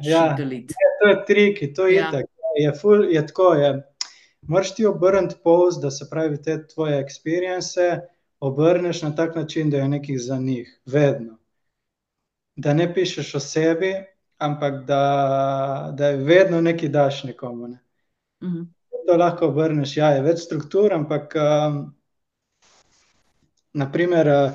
[0.02, 2.10] Ja, to je trik, to je ja.
[2.12, 2.32] tako.
[2.56, 3.72] Je, ful, je tako, je.
[4.48, 8.00] Moraš ti obrniti post, da se pravi te tvoje experience,
[8.40, 11.38] obrneš na tak način, da je nekaj za njih, vedno.
[12.56, 13.92] Da ne pišeš o sebi,
[14.38, 17.68] ampak da, da je vedno nekaj daš nekomu.
[17.68, 17.78] Ne.
[18.40, 18.58] Uh mhm.
[18.58, 18.66] -huh.
[19.08, 21.94] To lahko obrneš, ja, je več struktur, ampak um,
[23.72, 24.50] naprimer, uh,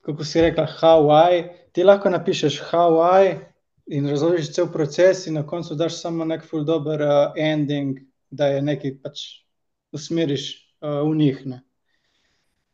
[0.00, 3.38] kako si rekla, how I, ti lahko napišeš how I
[3.86, 7.98] in razložiš cel proces in na koncu daš samo nek full dober uh, ending,
[8.30, 9.22] da je nekaj pač
[9.92, 11.46] usmeriš uh, v njih.
[11.46, 11.62] Ne.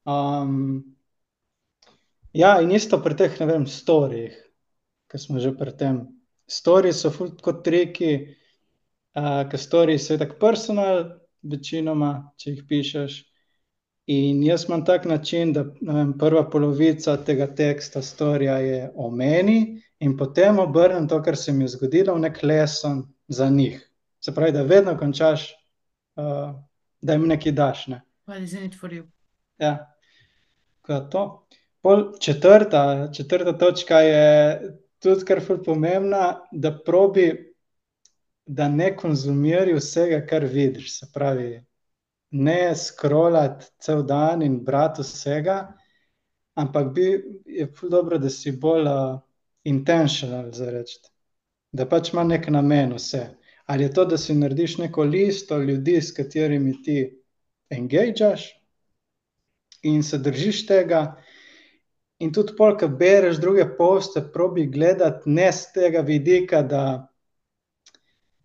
[0.05, 0.97] Um,
[2.33, 4.35] ja, in isto pri teh, ne vem, storijih,
[5.07, 6.03] ki smo že pri tem.
[6.49, 7.13] Storiji so
[7.43, 8.13] kot reki,
[9.17, 11.05] uh, ker storiji so tako personal,
[11.43, 13.21] večinoma, če jih pišeš.
[14.13, 19.83] In jaz imam tak način, da vem, prva polovica tega teksta storija je o meni,
[20.03, 23.79] in potem obrnem to, kar se mi je zgodilo, v nek lesen za njih.
[24.21, 25.53] Se pravi, da vedno končaš,
[26.19, 26.51] uh,
[27.03, 27.87] da jim nekaj daš.
[27.87, 28.03] Ne?
[28.65, 29.07] It for you?
[29.59, 29.95] Ja,
[30.89, 31.47] da to.
[31.83, 34.61] Pol četrta, četrta točka je
[35.03, 37.29] tudi kar ful pomembna, da probi,
[38.47, 40.99] da ne konzumiraš vsega, kar vidiš.
[40.99, 41.63] Se pravi,
[42.33, 45.73] ne scrollati cel dan in brati vsega,
[46.55, 47.09] ampak bi,
[47.47, 49.21] je dobro, da si bolj uh,
[49.65, 50.99] intentional, za reči.
[51.73, 53.27] Da pač ima nek namen vse.
[53.67, 56.99] Ali je to, da si narediš neko listo ljudi, s katerimi ti
[57.71, 58.51] engageaš
[59.83, 61.17] in se držiš tega.
[62.23, 66.85] In tudi, pol, ko bereš druge poste, probi gledati ne z tega vidika, da,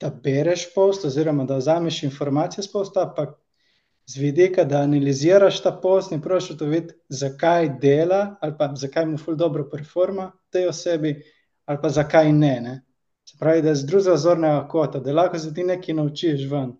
[0.01, 3.35] da bereš post, oziroma da vzameš informacije z posta, ampak
[4.07, 9.17] z vidika, da analiziraš ta post in probiš ugotoviti, zakaj dela, ali pa zakaj mu
[9.17, 11.13] ful dobro performa tej osebi,
[11.65, 12.53] ali pa zakaj ne.
[12.61, 12.75] ne?
[13.29, 16.71] Se pravi, da je z drugega zornega kota, da lahko se ti nekaj naučiš ven.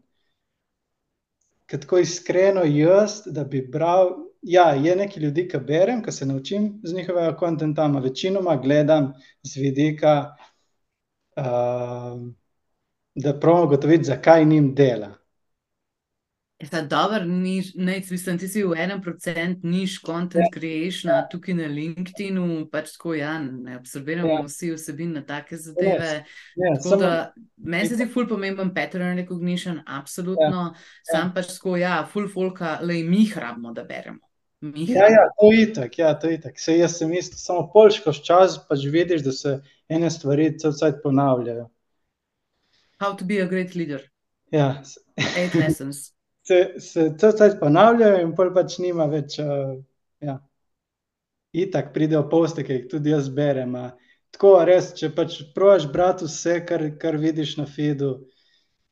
[1.68, 6.26] Ker tako iskreno jaz, da bi bral, ja, je nekaj ljudi, ki berem, ki se
[6.26, 9.14] naučim z njihovega konta, ampak večinoma gledam
[9.44, 10.36] z vidika,
[11.38, 12.20] uh,
[13.16, 15.18] da pravim ugotoviti, zakaj njim dela.
[16.60, 21.28] Je ta dober niš, ne, mislim, ti si v enem procent niš content creation, ja.
[21.30, 24.46] tukaj na LinkedInu, pač tako, ja, ne absorbiramo ja.
[24.48, 26.24] vsi vsebin na take zadeve.
[26.24, 26.40] Yes.
[26.58, 26.80] Yes.
[26.84, 27.12] Tako da,
[27.58, 30.88] meni se zdi ful pomemben pattern recognition, absolutno, ja.
[31.12, 31.34] sam ja.
[31.36, 34.26] pač tako, ja, ful folka, le mi hrabimo, da beremo.
[34.62, 36.60] Ja, ja, to je itak, ja, to je itak.
[36.60, 41.01] Se jaz sem isto, samo polško čas, pač vidiš, da se ene stvari cel cajt
[41.03, 41.70] ponavljajo.
[42.99, 44.01] How to be a great leader.
[44.51, 44.82] Ja.
[45.38, 46.08] Eight lessons
[46.47, 49.38] se, se to zdaj ponavljajo, in pol pač nima več.
[49.43, 49.78] Uh,
[50.24, 50.39] ja.
[51.58, 53.76] Itak pridejo poste, ki jih tudi jaz berem.
[53.80, 53.91] A.
[54.36, 58.12] Tako res, če pač provaš brati vse, kar, kar vidiš na feedu,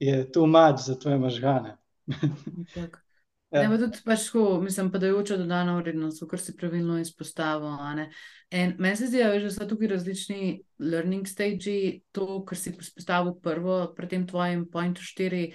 [0.02, 1.76] je tu mač za tvoje možgane.
[3.56, 3.62] Ja.
[3.64, 7.78] Ne, pa tudi pač tako, mislim, padajoča dodana vrednost, kar si pravilno izpostavil.
[8.52, 14.12] Meni se zdi, da so tukaj različni learning stage, to, kar si izpostavil prvo, pred
[14.12, 15.46] tem tvojim pointu štiri,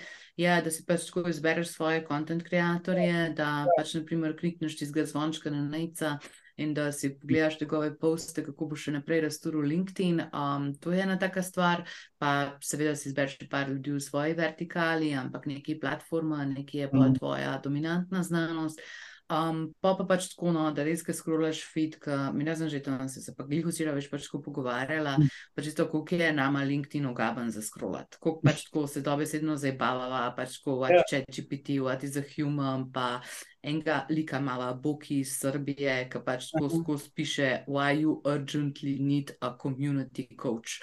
[0.41, 5.53] je, da si pač tako izbereš svoje content creatorje, da pač naprimer klikneš tistega zvončka
[5.53, 6.17] na nejca
[6.61, 10.25] in da si pogledaš njegove poste, kako bo še naprej rastel LinkedIn.
[10.31, 11.85] Um, to je ena taka stvar,
[12.19, 17.07] pa seveda si izbereš par ljudi v svoji vertikali, ampak neki platforma, neki je pa
[17.07, 17.15] mm.
[17.19, 18.85] tvoja dominantna znanost.
[19.31, 22.67] Um, pa pa pač tako, no, da res, ki skrolaš fit, ki mi ne znam
[22.73, 25.37] že to, da se pa glih vsi več pač tako pogovarjala, mm.
[25.55, 30.25] pač to, koliko je nama LinkedIn ogaben za skrolat, koliko pač tako se dobesedno zabavava,
[30.35, 31.07] pač tako, what yeah.
[31.07, 31.23] Ja.
[31.23, 33.21] chat GPT, what is a human, pa
[33.63, 39.33] enega lika mala Boki iz Srbije, ki pač tako skozi piše, why you urgently need
[39.41, 40.81] a community coach.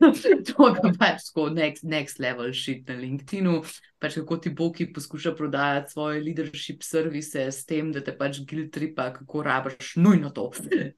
[0.48, 3.62] to je pač tako next, next level shit na LinkedInu.
[4.02, 8.72] Pač kako ti Boki poskuša prodajati svoje leadership servise s tem, da te pač guilt
[8.74, 10.48] tripa, kako rabiš nujno to.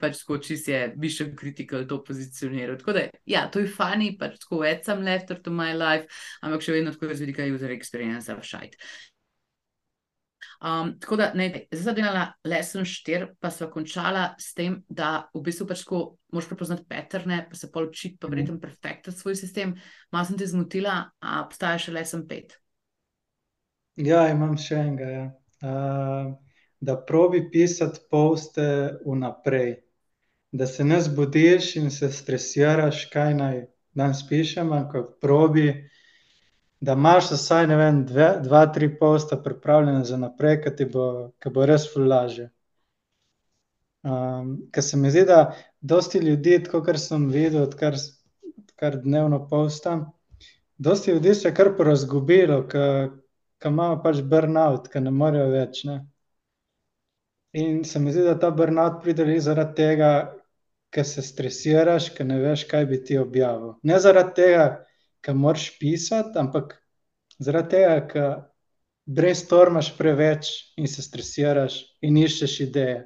[0.01, 2.79] pač tako, če si je mission critical to pozicioniral.
[2.81, 6.09] Tako da, ja, to je funny, pač tako, add some laughter to my life,
[6.41, 8.81] ampak še vedno tako je z vidika user experience, shite.
[10.65, 15.27] Um, tako da, ne, zdaj sem delala lesson 4, pa sem končala s tem, da
[15.35, 15.99] v bistvu pač ko
[16.33, 19.75] moš prepoznati patterne, pa se pol učiti, pa verjetno perfektati svoj sistem.
[20.13, 22.57] Malo sem te zmotila, a obstaja še lesson 5.
[24.09, 25.11] Ja, imam še enega.
[25.13, 25.27] Ja.
[25.65, 26.33] Uh,
[26.81, 28.65] da probi pisati poste
[29.05, 29.77] vnaprej.
[30.53, 33.63] Da se ne zbudiš in se stresiraš, kaj naj
[33.93, 35.91] danes pišem, ampak probi
[36.81, 41.07] da imaš vsaj vem, dve, dva, tri posta pripravljene za naprej, ki ti bo,
[41.39, 42.51] ki bo res fulaže.
[44.05, 47.97] Um, ker se mi zdi, da dosti ljudi, kot sem videl, odkar,
[48.59, 50.11] odkar dnevno postam,
[50.77, 53.15] dosti ljudi se je kar porazgubilo, ker
[53.65, 55.85] imajo pač burnout, ker ne morejo več.
[55.89, 56.03] Ne?
[57.57, 60.11] In se mi zdi, da ta burnout pride zaradi tega,
[60.95, 63.75] ker se stresiraš, ker ne veš, kaj bi ti objavil.
[63.83, 64.67] Ne zaradi tega,
[65.25, 66.77] ki moraš pisati, ampak
[67.39, 68.35] zaradi tega, ker
[69.07, 70.51] brainstormaš preveč
[70.81, 73.01] in se stresiraš in iščeš ideje.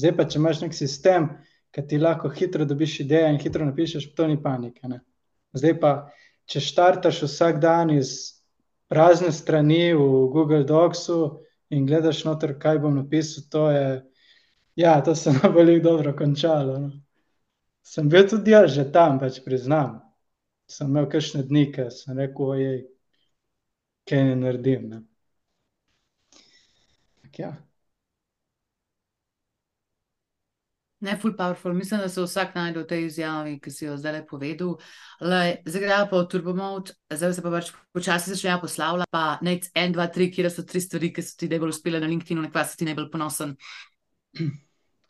[0.00, 1.28] Zdaj pa, če imaš nek sistem,
[1.74, 4.88] ki ti lahko hitro dobiš ideje in hitro napišeš, to ni panike.
[4.88, 5.00] Ne?
[5.56, 5.92] Zdaj pa,
[6.50, 8.14] če štartaš vsak dan iz
[8.90, 11.40] prazne strani v Google Docsu
[11.72, 13.86] in gledaš noter, kaj bom napisal, to je,
[14.80, 16.78] ja, to se bo veliko dobro končalo.
[16.86, 16.92] No?
[17.84, 20.03] Sem bil tudi jaz že tam, pač priznam
[20.74, 22.80] sem imel kakšne dni, ki sem rekel, ojej,
[24.10, 24.88] kaj ne naredim.
[24.90, 25.04] Ne?
[27.38, 27.54] Ja.
[31.04, 31.74] Ne, full powerful.
[31.74, 34.76] Mislim, da se vsak najde v tej izjavi, ki si jo zdaj povedal.
[35.20, 39.10] Zdaj gre pa v turbomod, zdaj se pa pač počasi začnejo poslavljati.
[39.12, 42.08] Pa nec en, dva, tri, kje so tri stvari, ki so ti najbolj uspele na
[42.08, 43.52] LinkedIn-u, nekaj si ti najbolj ponosen.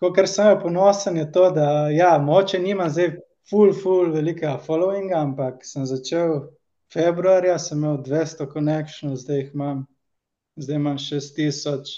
[0.03, 3.15] Ko kar sem ponosen, je to, da ja, moče nima zdaj
[3.51, 6.49] full, full velika followinga, ampak sem začel
[6.93, 9.85] februarja, sem imel 200 connectionov, zdaj jih imam,
[10.57, 11.93] zdaj imam 6000,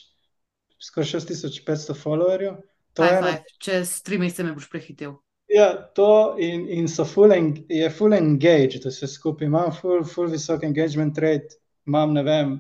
[0.82, 2.59] skoraj 6500 followerjev.
[2.99, 3.42] High five.
[3.61, 5.18] Čez tri mesece me boš prehitel.
[5.49, 10.03] Ja, to in, in so full, en, je full engaged, da se skupaj imam, full,
[10.05, 11.61] full visok engagement rate.
[11.86, 12.57] Imam, ne vem,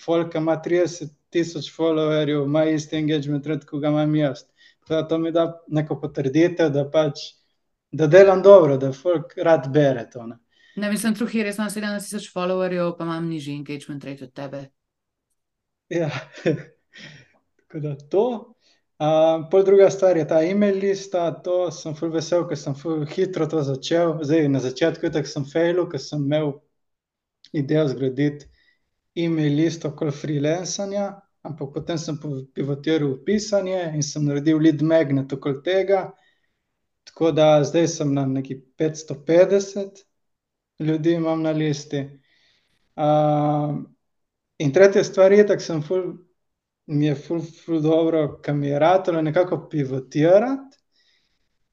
[0.00, 4.46] Folka ima 30 tisoč followerjev, ima isti engagement rate, kot ga imam jaz.
[4.88, 7.20] Da, to mi da neko potrditev, da pač,
[7.94, 10.26] da delam dobro, da folk rad bere to.
[10.26, 10.38] Ne,
[10.76, 14.64] ne mislim, truhi, res imam 17 tisoč followerjev, pa imam nižji engagement rate od tebe.
[15.88, 16.10] Ja,
[17.58, 18.26] tako da to.
[18.98, 23.04] Uh, pol druga stvar je ta e-mail lista, to sem ful vesel, ker sem ful
[23.10, 24.16] hitro to začel.
[24.22, 26.52] Zdaj na začetku tako sem failil, ker sem imel
[27.54, 28.50] idejo zgraditi
[29.14, 31.08] e-mail listo okoli freelancanja,
[31.46, 32.18] ampak potem sem
[32.54, 36.08] pivotiral v pisanje in sem naredil lead magnet okoli tega.
[37.04, 40.04] Tako da zdaj sem na neki 550
[40.78, 42.20] ljudi imam na listi.
[42.96, 43.76] Uh,
[44.58, 46.14] in tretja stvar je, da sem ful
[46.86, 50.78] mi je ful, ful dobro, kam je ratalo nekako pivotirati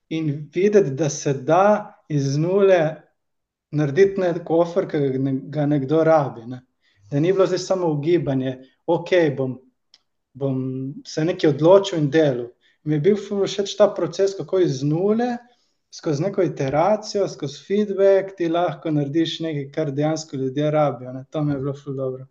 [0.10, 2.96] in videti, da se da iz nule
[3.72, 4.98] narediti nek offer, ki
[5.44, 6.46] ga nekdo rabi.
[6.46, 6.62] Ne.
[7.12, 9.58] Da ni bilo zdaj samo ugibanje, ok, bom,
[10.34, 10.58] bom
[11.08, 12.48] se nekaj odločil in delal.
[12.84, 15.36] Mi je bil všeč ta proces, kako iz nule,
[15.94, 21.14] skozi neko iteracijo, skozi feedback, ti lahko narediš nekaj, kar dejansko ljudje rabijo.
[21.14, 21.26] Ne.
[21.30, 22.26] To mi je bilo ful dobro.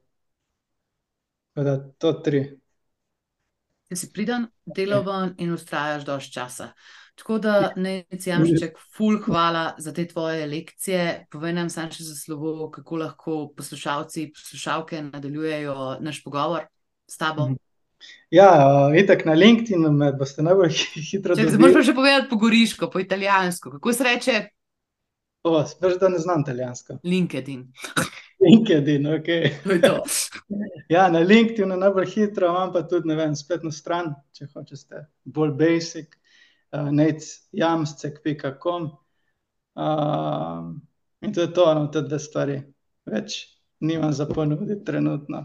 [1.55, 2.61] Da, to tri
[3.91, 4.47] da si priden,
[4.77, 6.71] deloven in ustrajaš dož časa.
[7.19, 11.27] Tako da, ne, Jamšček, ful, hvala za te tvoje lekcije.
[11.33, 15.75] Povej nam samo še za slovo, kako lahko poslušalci, poslušalke nadaljujejo
[16.07, 16.69] naš pogovor
[17.11, 17.51] s tabo.
[17.51, 17.59] Mhm.
[18.31, 18.49] Ja,
[18.97, 20.73] itak na LinkedIn me boste najbolj
[21.11, 21.51] hitro dobili.
[21.51, 23.71] Zdaj moraš pa še povedati po goriško, po italijansko.
[23.77, 24.41] Kako se reče?
[25.43, 26.99] O, speš, da ne znam italijansko.
[27.05, 27.73] LinkedIn.
[28.47, 29.29] LinkedIn, ok.
[29.65, 30.05] To je to.
[30.91, 35.53] Ja, na LinkedIn je najbolj hitro, imam pa tudi vem, spletno stran, če hočete, bolj
[35.55, 36.17] basic,
[36.75, 38.89] uh, necjamscek.com.
[39.79, 40.73] Uh,
[41.23, 42.59] in to je to, no, te dve stvari.
[43.07, 43.39] Več
[43.87, 45.45] nimam za ponuditi trenutno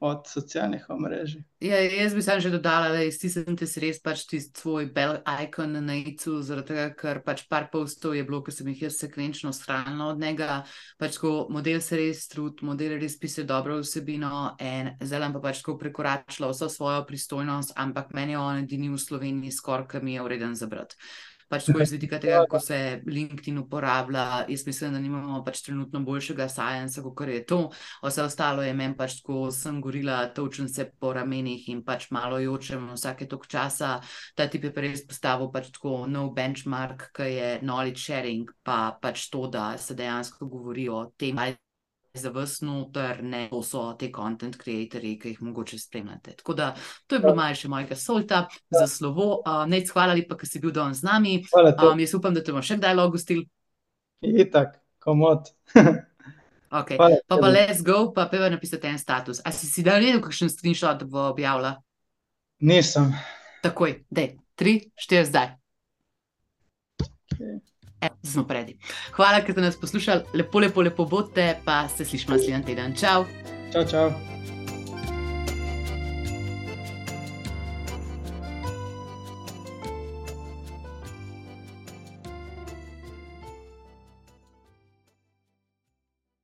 [0.00, 1.42] od socialnih omrežij.
[1.60, 5.18] Ja, jaz bi samo še dodala, da je stisnjen ti res pač ti svoj bel
[5.44, 8.96] ikon na najcu, zaradi tega, ker pač par postov je bilo, ker sem jih jaz
[9.02, 10.62] sekvenčno stranila od njega.
[11.00, 15.60] Pač ko model se res trud, model res piše dobro vsebino in zdaj pa pač
[15.66, 20.16] ko prekoračila vso svojo pristojnost, ampak meni je on edini v Sloveniji skoraj, ki mi
[20.16, 20.96] je vreden zabrati
[21.50, 24.44] pač tako iz vidika tega, kako se LinkedIn uporablja.
[24.48, 27.60] Jaz mislim, da nimamo pač trenutno boljšega science, kot je to.
[28.04, 32.38] Vse ostalo je meni pač tako, sem gorila, točem se po ramenih in pač malo
[32.38, 33.96] jočem vsake tok časa.
[34.38, 38.96] Ta tip je pa res postavil pač tako nov benchmark, ki je knowledge sharing, pa
[39.02, 41.38] pač to, da se dejansko govori o tem
[42.20, 46.36] za vas noter, ne to so te content creatorji, ki jih mogoče spremljate.
[46.42, 46.74] Tako da
[47.06, 49.30] to je bilo malo še mojega solta za slovo.
[49.40, 51.38] Uh, Nec, hvala lepa, ker si bil danes z nami.
[51.56, 53.44] Um, jaz upam, da te bomo še kdaj logostil.
[54.20, 55.50] Itak, komod.
[56.80, 56.96] ok,
[57.26, 59.40] pa pa let's go, pa peva napisati en status.
[59.44, 61.78] A si si dal redo kakšen screenshot, bo objavila?
[62.60, 63.10] Nisem.
[63.64, 65.56] Takoj, dej, tri, štiri zdaj.
[67.32, 67.69] Okay.
[68.22, 68.76] Smo predi.
[69.16, 72.96] Hvala, ker ste nas poslušali, lepo, lepo, lepo bote, pa se slišimo naslednji teden.
[72.96, 73.24] Čau.
[73.72, 74.10] Čau, čau.